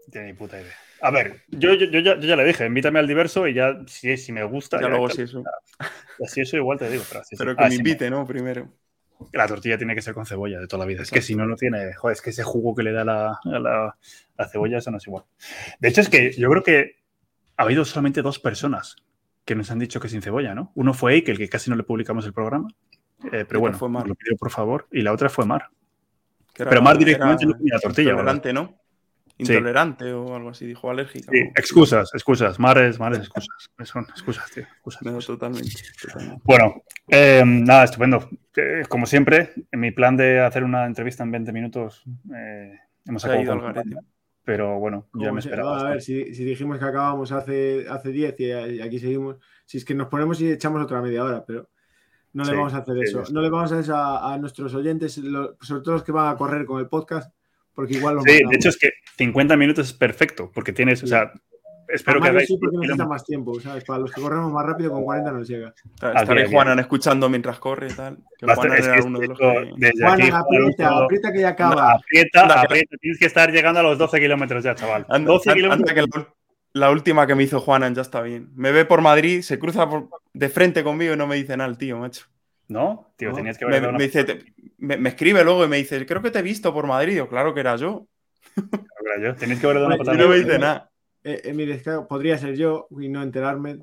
No 0.07 0.11
tiene 0.11 0.29
ni 0.29 0.33
puta 0.33 0.59
idea. 0.59 0.73
A 1.05 1.11
ver, 1.11 1.43
yo, 1.49 1.75
yo, 1.75 1.87
yo 1.87 1.99
ya, 2.01 2.15
yo 2.15 2.29
ya 2.29 2.37
le 2.37 2.45
dije, 2.45 2.65
invítame 2.65 3.01
al 3.01 3.09
diverso 3.09 3.47
y 3.49 3.55
ya, 3.55 3.77
si, 3.87 4.17
si 4.17 4.31
me 4.33 4.45
gusta. 4.45 4.81
Ya 4.81 4.89
luego 4.89 5.11
sí 5.11 5.23
eso. 5.23 5.43
Si 6.27 6.41
eso 6.43 6.57
igual 6.57 6.79
te 6.79 6.89
digo, 6.89 7.03
pero 7.39 7.57
que 7.57 7.63
Ah, 7.63 7.65
me 7.65 7.71
sí, 7.73 7.77
invite, 7.79 8.09
¿no? 8.09 8.25
Primero. 8.27 8.69
La 9.33 9.47
tortilla 9.47 9.77
tiene 9.79 9.95
que 9.95 10.03
ser 10.03 10.15
con 10.15 10.27
cebolla 10.27 10.59
de 10.61 10.67
toda 10.67 10.81
la 10.81 10.87
vida. 10.87 11.03
Es 11.03 11.11
que 11.11 11.23
si 11.23 11.35
no, 11.37 11.47
no 11.47 11.57
tiene. 11.57 11.93
Joder, 11.95 12.13
es 12.15 12.23
que 12.23 12.31
ese 12.31 12.43
jugo 12.45 12.75
que 12.75 12.83
le 12.83 12.93
da 12.93 13.05
la, 13.05 13.31
a 13.45 13.59
la, 13.59 13.97
la 14.39 14.49
cebolla, 14.49 14.79
eso 14.79 14.91
no 14.91 14.97
es 14.99 15.07
igual. 15.07 15.25
De 15.81 15.89
hecho, 15.89 16.01
es 16.01 16.09
que 16.09 16.33
yo 16.33 16.49
creo 16.51 16.63
que 16.63 17.03
ha 17.57 17.63
habido 17.65 17.85
solamente 17.85 18.23
dos 18.23 18.39
personas 18.39 18.97
que 19.45 19.55
nos 19.55 19.71
han 19.71 19.79
dicho 19.81 20.01
que 20.01 20.09
sin 20.09 20.23
cebolla, 20.23 20.55
¿no? 20.55 20.73
Uno 20.75 20.95
fue 20.95 21.15
Eike, 21.15 21.33
el 21.33 21.39
que 21.39 21.49
casi 21.49 21.69
no 21.71 21.77
le 21.77 21.83
publicamos 21.83 22.27
el 22.27 22.33
programa. 22.33 22.69
eh, 23.33 23.45
pero 23.47 23.61
bueno, 23.61 23.77
fue 23.79 23.89
Mar. 23.89 24.03
nos 24.03 24.11
lo 24.11 24.15
pidió 24.15 24.37
por 24.37 24.51
favor. 24.51 24.87
Y 24.93 25.03
la 25.03 25.13
otra 25.13 25.29
fue 25.29 25.47
Mar. 25.47 25.69
era- 26.57 26.71
Pero 26.71 26.83
Mar 26.83 26.95
era 26.95 26.99
directamente 26.99 27.47
no 27.47 27.57
tenía 27.57 27.79
tortilla. 27.81 28.53
¿no? 28.53 28.82
Intolerante 29.43 30.13
o 30.13 30.35
algo 30.35 30.51
así, 30.51 30.67
dijo 30.67 30.91
alérgica. 30.91 31.31
Sí, 31.33 31.39
excusas, 31.57 32.11
excusas. 32.15 32.59
Mar 32.59 32.79
es, 32.79 32.99
Mar 32.99 33.13
es 33.13 33.19
excusas. 33.21 33.49
Son 33.85 34.05
excusas, 34.11 34.51
tío. 34.51 34.63
excusas. 34.65 35.03
No, 35.03 35.19
totalmente. 35.19 35.71
totalmente. 36.01 36.41
Bueno, 36.45 36.83
eh, 37.09 37.43
nada, 37.45 37.85
estupendo. 37.85 38.29
Eh, 38.57 38.83
como 38.89 39.07
siempre, 39.07 39.53
en 39.71 39.81
mi 39.81 39.91
plan 39.91 40.17
de 40.17 40.41
hacer 40.41 40.65
una 40.65 40.87
entrevista 40.87 41.23
en 41.25 41.31
20 41.33 41.53
minutos, 41.53 42.05
eh, 42.35 42.79
hemos 43.07 43.25
acabado. 43.25 43.73
Pero 44.45 44.79
bueno, 44.81 45.07
ya 45.15 45.27
¿Cómo 45.27 45.35
me 45.35 45.43
se- 45.43 45.49
esperaba. 45.51 45.81
A 45.81 45.91
ver, 45.91 46.03
si, 46.03 46.35
si 46.35 46.45
dijimos 46.45 46.79
que 46.79 46.85
acabamos 46.85 47.31
hace, 47.31 47.87
hace 47.89 48.09
10 48.11 48.35
y, 48.41 48.45
y 48.47 48.81
aquí 48.81 48.99
seguimos, 48.99 49.37
si 49.65 49.79
es 49.79 49.85
que 49.85 49.95
nos 49.95 50.09
ponemos 50.09 50.41
y 50.41 50.51
echamos 50.51 50.83
otra 50.83 51.01
media 51.01 51.23
hora, 51.23 51.45
pero 51.47 51.71
no 52.33 52.43
le 52.43 52.51
Sí, 52.51 52.57
vamos 52.57 52.75
a 52.75 52.79
hacer 52.79 52.95
sí, 52.97 53.03
eso. 53.05 53.25
sí. 53.25 53.33
No 53.33 53.41
le 53.41 53.51
vamos 53.51 53.71
a 53.71 53.75
hacer 53.77 53.85
eso 53.85 53.95
a, 53.97 54.35
a 54.35 54.39
nuestros 54.39 54.75
oyentes, 54.75 55.17
lo- 55.19 55.57
sobre 55.61 55.83
todo 55.83 55.95
los 55.95 56.03
que 56.03 56.11
van 56.11 56.35
a 56.35 56.37
correr 56.37 56.65
con 56.67 56.81
el 56.81 56.89
podcast, 56.89 57.33
porque 57.75 57.95
igual 57.95 58.17
los 58.17 58.25
Sí, 58.25 58.33
de 58.49 58.57
hecho 58.57 58.69
es 58.69 58.77
que 58.79 58.91
50 59.19 59.57
minutos 59.57 59.87
es 59.89 59.93
perfecto, 59.93 60.51
porque 60.55 60.73
tienes, 60.73 61.03
o 61.03 61.07
sea, 61.07 61.33
espero 61.89 62.17
que 62.17 62.21
Mario 62.21 62.33
hagáis. 62.39 62.49
sí 62.49 62.57
porque 62.61 62.77
necesita 62.79 63.07
más 63.07 63.25
tiempo, 63.25 63.61
¿sabes? 63.61 63.85
Para 63.85 63.99
los 64.01 64.13
que 64.13 64.21
corremos 64.21 64.53
más 64.53 64.65
rápido, 64.65 64.91
con 64.93 65.05
40 65.05 65.33
nos 65.33 65.49
llega. 65.49 65.75
Estaré 65.95 66.19
Aquí, 66.19 66.43
aquí. 66.43 66.53
Juanan 66.53 66.79
escuchando 66.79 67.29
mientras 67.29 67.59
corre 67.59 67.89
y 67.91 67.95
tal. 67.95 68.19
Que 68.39 68.47
Juanan 68.47 68.79
es 68.79 68.87
que 68.89 68.95
era 68.95 69.05
uno 69.05 69.19
de 69.19 69.27
los 69.29 69.39
que... 69.39 69.71
desde 69.77 70.03
Juan, 70.05 70.21
aquí, 70.21 70.31
aprieta, 70.33 70.89
Alonso, 70.89 71.05
aprieta 71.05 71.33
que 71.33 71.41
ya 71.41 71.49
acaba. 71.49 71.93
Aprieta, 71.95 72.43
Anda, 72.43 72.55
que- 72.55 72.61
aprieta. 72.61 72.97
Tienes 73.01 73.19
que 73.19 73.27
estar 73.27 73.51
llegando 73.53 73.81
a 73.81 73.83
los 73.83 73.99
12 73.99 74.21
kilómetros 74.21 74.65
ya, 74.65 74.75
chaval. 74.75 75.05
Anda- 75.09 75.33
12 75.33 75.51
an- 75.51 75.57
kilómetros. 75.57 75.91
anda 75.91 76.03
que 76.03 76.19
la, 76.19 76.35
la 76.75 76.91
última 76.91 77.27
que 77.27 77.35
me 77.35 77.43
hizo 77.43 77.61
Juanan 77.61 77.95
ya 77.95 78.03
está 78.03 78.23
bien. 78.23 78.49
Me 78.55 78.73
ve 78.73 78.85
por 78.87 79.03
Madrid, 79.03 79.43
se 79.43 79.59
cruza 79.59 79.89
por- 79.89 80.09
de 80.33 80.49
frente 80.49 80.83
conmigo 80.83 81.13
y 81.13 81.17
no 81.17 81.27
me 81.27 81.37
dice 81.37 81.57
nada 81.57 81.69
el 81.69 81.77
tío, 81.77 81.99
macho. 81.99 82.27
¿No? 82.69 83.13
Tío, 83.19 83.31
No. 83.31 83.35
tenías 83.37 83.59
que 83.59 83.67
Me, 83.67 83.73
dado 83.73 83.83
me 83.93 83.97
una 83.97 84.05
dice, 84.05 84.25
te- 84.25 84.45
me, 84.83 84.97
me 84.97 85.09
escribe 85.11 85.45
luego 85.45 85.65
y 85.65 85.69
me 85.69 85.77
dice, 85.79 86.05
creo 86.07 86.21
que 86.23 86.31
te 86.31 86.41
he 86.41 86.43
visto 86.43 86.73
por 86.75 86.87
Madrid. 86.87 87.17
Yo, 87.17 87.29
claro 87.29 87.55
que 87.55 87.61
era 87.61 87.77
yo. 87.77 88.07
patada, 88.55 89.21
yo. 89.23 89.35
Tenías 89.37 89.59
que 89.61 89.67
haber 89.67 89.77
dado 89.77 89.87
una 89.89 89.97
patada. 89.99 90.17
no 90.19 90.29
me 90.29 90.37
dice 90.39 90.59
nada. 90.59 90.91
Eh, 91.25 91.53
mire, 91.55 91.75
es 91.75 91.83
que 91.83 91.93
podría 92.09 92.37
ser 92.37 92.57
yo 92.57 92.89
y 92.99 93.09
no 93.09 93.23
enterarme. 93.23 93.79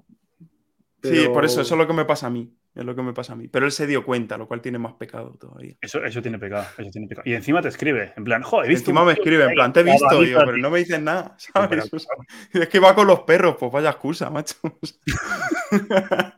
Sí, 1.02 1.10
pero- 1.24 1.34
por 1.34 1.46
eso, 1.46 1.62
eso 1.62 1.74
es 1.76 1.78
lo 1.78 1.88
que 1.88 1.94
me 1.94 2.06
pasa 2.06 2.28
a 2.28 2.30
mí. 2.30 2.54
Es 2.80 2.86
lo 2.86 2.96
que 2.96 3.02
me 3.04 3.12
pasa 3.14 3.34
a 3.34 3.36
mí. 3.36 3.50
Pero 3.50 3.66
él 3.66 3.72
se 3.74 3.86
dio 3.88 4.06
cuenta, 4.06 4.38
lo 4.38 4.48
cual 4.48 4.62
tiene 4.62 4.78
más 4.80 4.94
pecado 4.94 5.36
todavía. 5.38 5.76
Eso, 5.82 6.02
eso 6.04 6.22
tiene 6.22 6.40
pecado, 6.40 6.66
eso 6.78 6.90
tiene 6.90 7.08
pecado. 7.08 7.30
Y 7.30 7.34
encima 7.34 7.62
te 7.62 7.68
escribe, 7.68 8.14
en 8.16 8.24
plan, 8.24 8.42
joder, 8.42 8.68
he 8.68 8.70
visto 8.70 8.92
Encima 8.92 9.04
me 9.06 9.12
escribe, 9.14 9.44
en 9.44 9.54
plan, 9.54 9.74
te 9.74 9.82
he 9.82 9.84
visto, 9.84 10.22
digo, 10.22 10.40
pero 10.40 10.56
ti". 10.56 10.62
no 10.62 10.70
me 10.70 10.80
dicen 10.80 11.04
nada, 11.04 11.36
¿sabes? 11.54 11.90
Es 12.54 12.70
que 12.70 12.80
va 12.80 12.96
con 12.96 13.06
los 13.08 13.20
perros, 13.22 13.58
pues 13.60 13.72
vaya 13.72 13.90
excusa, 13.90 14.30
macho. 14.32 14.56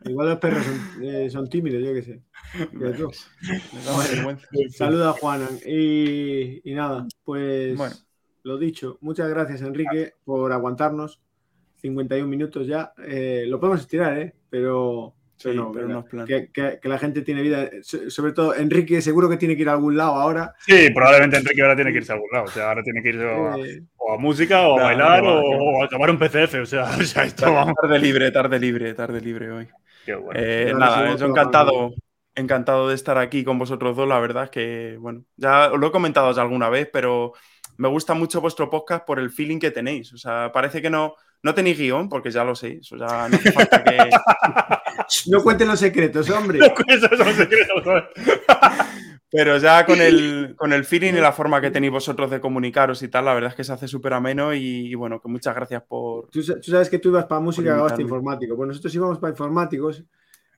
Igual 0.04 0.28
los 0.30 0.38
perros 0.38 0.64
son, 0.64 1.04
eh, 1.04 1.30
son 1.30 1.48
tímidos, 1.48 1.82
yo 1.82 1.94
qué 1.94 2.02
sé. 2.02 2.22
Vergüenza. 2.72 3.28
Saluda 4.70 5.10
a 5.10 5.12
Juanan. 5.12 5.58
Y, 5.64 6.68
y 6.68 6.74
nada, 6.74 7.06
pues 7.24 7.76
Bueno. 7.76 7.94
lo 8.42 8.58
dicho. 8.58 8.98
Muchas 9.00 9.28
gracias, 9.30 9.62
Enrique, 9.62 10.14
por 10.24 10.52
aguantarnos. 10.52 11.20
51 11.76 12.28
minutos 12.28 12.66
ya. 12.66 12.92
Eh, 13.06 13.44
lo 13.46 13.58
podemos 13.58 13.80
estirar, 13.80 14.18
¿eh? 14.18 14.34
Pero, 14.50 15.14
Sí, 15.36 15.50
no, 15.54 15.72
pero 15.72 15.86
venga, 15.88 15.94
no 16.00 16.04
es 16.04 16.10
plan. 16.10 16.26
que, 16.26 16.50
que- 16.52 16.78
que 16.80 16.88
la 16.88 16.98
gente 16.98 17.22
tiene 17.22 17.42
vida. 17.42 17.68
So- 17.82 18.08
Sobre 18.10 18.32
todo, 18.32 18.54
Enrique 18.54 19.02
seguro 19.02 19.28
que 19.28 19.36
tiene 19.36 19.56
que 19.56 19.62
ir 19.62 19.68
a 19.68 19.72
algún 19.72 19.96
lado 19.96 20.12
ahora. 20.12 20.54
Sí, 20.60 20.90
probablemente 20.94 21.36
Enrique 21.38 21.62
ahora 21.62 21.74
tiene 21.74 21.90
que 21.92 21.98
irse 21.98 22.12
a 22.12 22.14
algún 22.14 22.30
lado. 22.32 22.44
O 22.44 22.48
sea, 22.48 22.68
ahora 22.68 22.82
tiene 22.84 23.02
que 23.02 23.08
irse 23.08 23.24
o 23.24 23.48
a, 23.50 23.58
Eh, 23.58 23.82
o 23.96 24.12
a 24.14 24.18
música, 24.18 24.60
o 24.68 24.74
a 24.76 24.78
No, 24.78 24.84
bailar, 24.84 25.22
no, 25.22 25.30
o, 25.40 25.52
no. 25.56 25.64
o 25.78 25.82
a 25.82 25.86
acabar 25.86 26.10
un 26.10 26.18
PCF. 26.18 26.54
O 26.62 26.66
sea, 26.66 26.84
o 27.00 27.02
sea 27.02 27.24
esto 27.24 27.52
vamos. 27.52 27.74
Tarde 27.80 27.98
libre, 27.98 28.30
tarde 28.30 28.58
libre, 28.60 28.94
tarde 28.94 29.20
libre 29.20 29.50
hoy. 29.50 29.68
Qué 30.06 30.14
bueno. 30.14 30.38
Eh, 30.40 30.72
nada, 30.76 31.16
yo 31.16 31.26
encantado, 31.26 31.94
encantado 32.36 32.88
de 32.88 32.94
estar 32.94 33.18
aquí 33.18 33.42
con 33.42 33.58
vosotros 33.58 33.96
dos. 33.96 34.06
La 34.08 34.20
verdad 34.20 34.44
es 34.44 34.50
que, 34.50 34.96
bueno, 35.00 35.24
ya 35.36 35.72
os 35.72 35.80
lo 35.80 35.88
he 35.88 35.92
comentado 35.92 36.32
ya 36.32 36.42
alguna 36.42 36.68
vez, 36.68 36.88
pero 36.92 37.32
me 37.78 37.88
gusta 37.88 38.14
mucho 38.14 38.40
vuestro 38.40 38.70
podcast 38.70 39.04
por 39.04 39.18
el 39.18 39.30
feeling 39.30 39.58
que 39.58 39.70
tenéis. 39.72 40.12
O 40.12 40.16
sea, 40.18 40.52
parece 40.52 40.80
que 40.82 40.90
no, 40.90 41.14
no 41.42 41.54
tenéis 41.54 41.78
guion, 41.78 42.08
porque 42.08 42.30
ya 42.30 42.44
lo 42.44 42.54
sé. 42.54 42.78
Eso 42.80 42.96
ya 42.96 43.28
no 43.28 43.36
hace 43.36 43.50
falta 43.52 43.82
que. 43.82 43.98
no 45.28 45.42
cuenten 45.42 45.68
los 45.68 45.78
secretos, 45.80 46.28
hombre. 46.30 46.58
Eso 46.88 47.06
es 47.10 47.20
un 47.20 47.32
secreto, 47.34 47.72
¿sabes? 47.84 48.04
Pero 49.30 49.56
ya 49.58 49.86
con 49.86 50.00
el, 50.00 50.54
con 50.58 50.72
el 50.72 50.84
feeling 50.84 51.14
y 51.14 51.20
la 51.20 51.32
forma 51.32 51.60
que 51.60 51.70
tenéis 51.70 51.92
vosotros 51.92 52.30
de 52.30 52.40
comunicaros 52.40 53.02
y 53.02 53.08
tal, 53.08 53.24
la 53.24 53.34
verdad 53.34 53.50
es 53.50 53.56
que 53.56 53.64
se 53.64 53.72
hace 53.72 53.88
súper 53.88 54.12
ameno 54.12 54.52
y, 54.54 54.60
y 54.90 54.94
bueno, 54.94 55.20
que 55.20 55.28
muchas 55.28 55.54
gracias 55.54 55.82
por. 55.88 56.28
Tú, 56.30 56.42
sa- 56.42 56.60
tú 56.60 56.70
sabes 56.70 56.90
que 56.90 56.98
tú 56.98 57.08
ibas 57.08 57.24
para 57.24 57.40
música 57.40 57.68
y 57.68 57.72
acabaste 57.72 58.02
informático. 58.02 58.56
Pues 58.56 58.68
nosotros 58.68 58.94
íbamos 58.94 59.18
para 59.18 59.30
informáticos. 59.30 60.04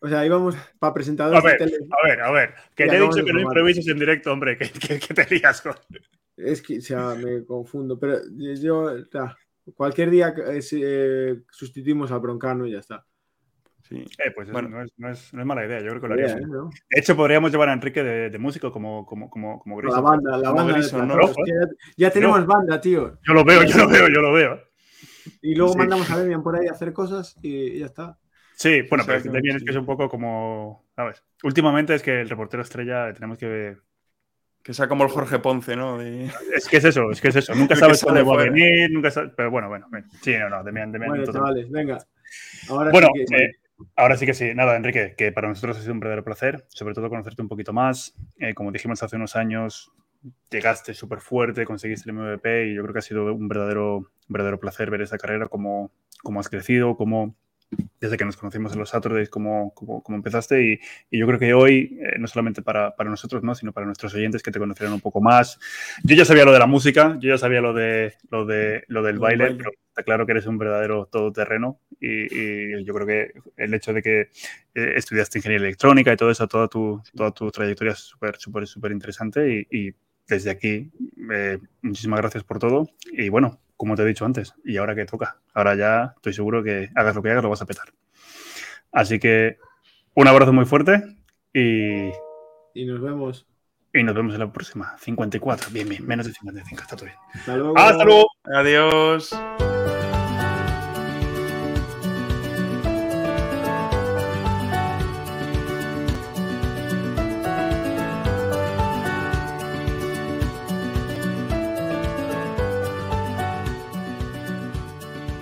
O 0.01 0.09
sea, 0.09 0.27
íbamos 0.27 0.55
para 0.79 0.91
A 0.91 0.95
presentadores 0.95 1.43
de 1.43 1.49
ver, 1.49 1.59
tele. 1.59 1.77
a 1.91 2.07
ver, 2.09 2.21
a 2.21 2.31
ver. 2.33 2.55
Que 2.75 2.87
te 2.87 2.97
he 2.97 3.01
dicho 3.01 3.17
de 3.17 3.25
que 3.25 3.33
no 3.33 3.41
improvises 3.41 3.87
en 3.89 3.99
directo, 3.99 4.33
hombre. 4.33 4.59
Que, 4.59 4.69
que, 4.71 4.99
que 4.99 5.15
te 5.15 5.35
lías 5.35 5.63
con. 5.63 5.75
Es 6.37 6.61
que, 6.61 6.79
o 6.79 6.83
sea, 6.83 7.15
me 7.15 7.45
confundo. 7.47 7.99
Pero 7.99 8.19
yo, 8.61 9.07
ta, 9.09 9.35
cualquier 9.77 10.11
día 10.11 10.35
eh, 10.37 10.61
eh, 10.73 11.37
sustituimos 11.51 12.11
al 12.13 12.21
broncano 12.21 12.67
y 12.67 12.73
ya 12.73 12.81
está. 12.81 13.07
Sí. 13.95 14.05
Eh, 14.25 14.31
pues 14.35 14.49
eso 14.49 14.53
Bueno. 14.53 14.69
no, 14.71 14.83
es, 14.83 14.93
no, 14.97 15.11
es, 15.11 15.33
no 15.35 15.41
es 15.41 15.47
mala 15.47 15.65
idea. 15.67 15.81
Yo 15.81 15.89
creo 15.91 16.01
que 16.01 16.09
lo 16.09 16.15
haríamos. 16.15 16.49
¿no? 16.49 16.71
De 16.91 17.01
hecho, 17.01 17.15
podríamos 17.17 17.51
llevar 17.53 17.69
a 17.69 17.73
Enrique 17.73 18.03
de, 18.03 18.31
de 18.31 18.39
músico 18.39 18.73
como, 18.73 19.05
como, 19.07 19.31
como, 19.31 19.59
como 19.61 19.81
La 19.83 20.01
banda, 20.01 20.37
la 20.39 20.51
Como 20.51 20.65
banda. 20.67 20.81
Ya, 20.81 21.69
ya 21.97 22.11
tenemos 22.11 22.45
banda, 22.47 22.81
tío. 22.81 23.19
Yo 23.27 23.33
lo 23.35 23.45
veo, 23.45 23.63
yo 23.65 23.77
lo 23.79 23.89
veo, 23.89 24.09
yo 24.09 24.21
lo 24.21 24.33
veo. 24.33 24.61
Y 25.41 25.55
luego 25.55 25.73
Sí. 25.73 25.79
mandamos 25.79 26.11
a 26.11 26.19
Demian 26.19 26.43
por 26.43 26.59
ahí 26.59 26.67
a 26.69 26.73
hacer 26.73 26.93
cosas 26.93 27.37
y, 27.43 27.79
ya 27.79 27.87
está. 27.87 28.19
Sí, 28.57 28.83
bueno, 28.89 29.05
pero 29.07 29.21
sí, 29.21 29.29
también 29.31 29.57
es 29.57 29.65
que 29.65 29.71
es 29.71 29.77
un 29.77 29.87
poco 29.87 30.09
como, 30.09 30.85
¿sabes? 30.95 31.25
Últimamente 31.43 31.95
es 31.95 32.03
que 32.03 32.21
el 32.21 32.29
reportero 32.29 32.63
estrella 32.63 33.13
tenemos 33.13 33.39
que... 33.39 33.77
Que 34.63 34.73
sea 34.73 34.89
como 34.89 35.05
el 35.05 35.11
Jorge 35.11 35.41
Ponce, 35.41 35.77
¿no? 35.77 35.99
De- 35.99 36.31
Es 36.57 36.67
que 36.69 36.79
es 36.79 36.85
eso, 36.85 37.11
es 37.11 37.21
que 37.21 37.29
es 37.29 37.37
eso. 37.37 37.53
Nunca 37.55 37.75
sabes 37.77 38.03
cuándo 38.03 38.25
va 38.25 38.41
a 38.41 38.45
venir, 38.45 38.91
nunca 38.91 39.11
sabes... 39.11 39.33
Pero 39.37 39.51
bueno, 39.51 39.69
bueno, 39.69 39.87
sí, 40.23 40.35
no, 40.39 40.49
no, 40.49 40.63
Demian, 40.65 40.91
Demian, 40.93 41.11
Bueno, 41.11 41.31
chavales, 41.33 41.71
venga. 41.71 41.99
Ahora 42.71 42.91
Bueno, 42.91 43.09
sí 43.15 43.25
que- 43.29 43.43
eh, 43.45 43.51
ahora 43.97 44.17
sí 44.17 44.27
que 44.27 44.35
sí. 44.35 44.55
Nada, 44.55 44.77
Enrique, 44.77 45.15
que 45.17 45.33
para 45.33 45.49
nosotros 45.49 45.77
ha 45.77 45.81
sido 45.81 45.93
un 45.93 46.01
verdadero 46.01 46.25
placer, 46.25 46.65
sobre 46.69 46.95
todo 46.95 47.09
conocerte 47.09 47.43
un 47.43 47.49
poquito 47.49 47.73
más. 47.73 48.15
Eh, 48.39 48.55
como 48.55 48.73
dijimos 48.73 49.03
hace 49.03 49.17
unos 49.17 49.37
años, 49.37 49.93
llegaste 50.51 50.95
súper 50.95 51.21
fuerte, 51.21 51.65
conseguiste 51.65 52.11
el 52.11 52.17
MVP 52.17 52.69
y 52.69 52.75
yo 52.75 52.83
creo 52.83 52.93
que 52.93 52.99
ha 53.01 53.03
sido 53.03 53.33
un 53.35 53.49
verdadero, 53.49 53.97
un 53.99 54.09
verdadero 54.29 54.59
placer 54.59 54.91
ver 54.91 55.03
esa 55.03 55.19
carrera, 55.19 55.49
cómo, 55.49 55.91
cómo 56.23 56.41
has 56.41 56.49
crecido, 56.49 56.97
cómo 56.97 57.37
desde 58.01 58.17
que 58.17 58.25
nos 58.25 58.37
conocimos 58.37 58.73
en 58.73 58.79
los 58.79 58.91
Saturdays, 58.91 59.29
cómo, 59.29 59.73
cómo, 59.75 60.03
cómo 60.03 60.17
empezaste. 60.17 60.63
Y, 60.63 60.81
y 61.11 61.19
yo 61.19 61.27
creo 61.27 61.39
que 61.39 61.55
hoy, 61.55 61.99
eh, 62.01 62.19
no 62.19 62.27
solamente 62.27 62.63
para, 62.63 62.95
para 62.95 63.11
nosotros, 63.11 63.43
¿no? 63.43 63.55
sino 63.55 63.73
para 63.73 63.87
nuestros 63.87 64.15
oyentes 64.15 64.43
que 64.43 64.51
te 64.51 64.59
conocieran 64.59 64.93
un 64.95 65.01
poco 65.01 65.21
más. 65.21 65.59
Yo 66.05 66.15
ya 66.15 66.25
sabía 66.25 66.45
lo 66.45 66.53
de 66.53 66.59
la 66.59 66.67
música, 66.67 67.17
yo 67.21 67.31
ya 67.31 67.39
sabía 67.39 67.61
lo, 67.61 67.73
de, 67.73 68.15
lo, 68.31 68.47
de, 68.47 68.85
lo 68.89 69.03
del 69.03 69.17
Lo 69.17 69.19
del 69.19 69.19
baile, 69.19 69.45
baile. 69.45 69.59
pero 69.59 69.71
está 69.95 70.03
claro 70.03 70.27
que 70.27 70.33
eres 70.33 70.47
un 70.47 70.59
verdadero 70.59 71.07
todoterreno 71.07 71.79
y, 72.01 72.35
y 72.35 72.85
yo 72.85 72.93
creo 72.95 73.07
que 73.07 73.33
el 73.57 73.73
hecho 73.75 73.93
de 73.93 74.03
que 74.03 74.21
eh, 74.75 74.93
estudiaste 74.97 75.39
ingeniería 75.39 75.69
electrónica 75.69 76.13
y 76.13 76.17
todo 76.17 76.33
eso, 76.33 76.49
toda 76.49 76.67
tu, 76.67 77.01
toda 77.17 77.31
tu 77.31 77.49
trayectoria 77.53 77.93
es 77.93 78.01
súper, 78.01 78.37
súper, 78.37 78.67
súper 78.67 78.91
interesante 78.91 79.67
y, 79.71 79.79
y 79.89 79.95
desde 80.27 80.51
aquí 80.51 80.91
eh, 81.33 81.59
muchísimas 81.81 82.19
gracias 82.21 82.43
por 82.43 82.59
todo 82.59 82.89
y 83.13 83.29
bueno, 83.29 83.61
como 83.77 83.95
te 83.95 84.03
he 84.03 84.07
dicho 84.07 84.25
antes, 84.25 84.55
y 84.65 84.79
ahora 84.79 84.97
que 84.97 85.05
toca, 85.05 85.41
ahora 85.53 85.77
ya 85.77 86.13
estoy 86.17 86.33
seguro 86.33 86.65
que 86.65 86.91
hagas 86.97 87.15
lo 87.15 87.23
que 87.23 87.31
hagas 87.31 87.45
lo 87.45 87.51
vas 87.51 87.63
a 87.63 87.67
petar. 87.67 87.87
Así 88.91 89.21
que 89.21 89.59
un 90.15 90.27
abrazo 90.27 90.53
muy 90.53 90.65
fuerte 90.65 91.05
y, 91.53 92.09
Y 92.75 92.85
nos 92.87 93.01
vemos. 93.01 93.47
y 93.93 94.03
nos 94.03 94.15
vemos 94.15 94.35
en 94.35 94.41
la 94.41 94.53
próxima. 94.53 94.97
54, 94.99 95.71
bien, 95.73 95.89
bien, 95.89 96.05
menos 96.07 96.27
de 96.27 96.33
55, 96.33 96.83
está 96.83 96.97
todo 96.97 97.07
bien. 97.07 97.19
Hasta 97.33 97.57
luego. 97.57 97.79
¡Hasta 97.79 98.05
luego! 98.05 98.27
Adiós. 98.45 99.54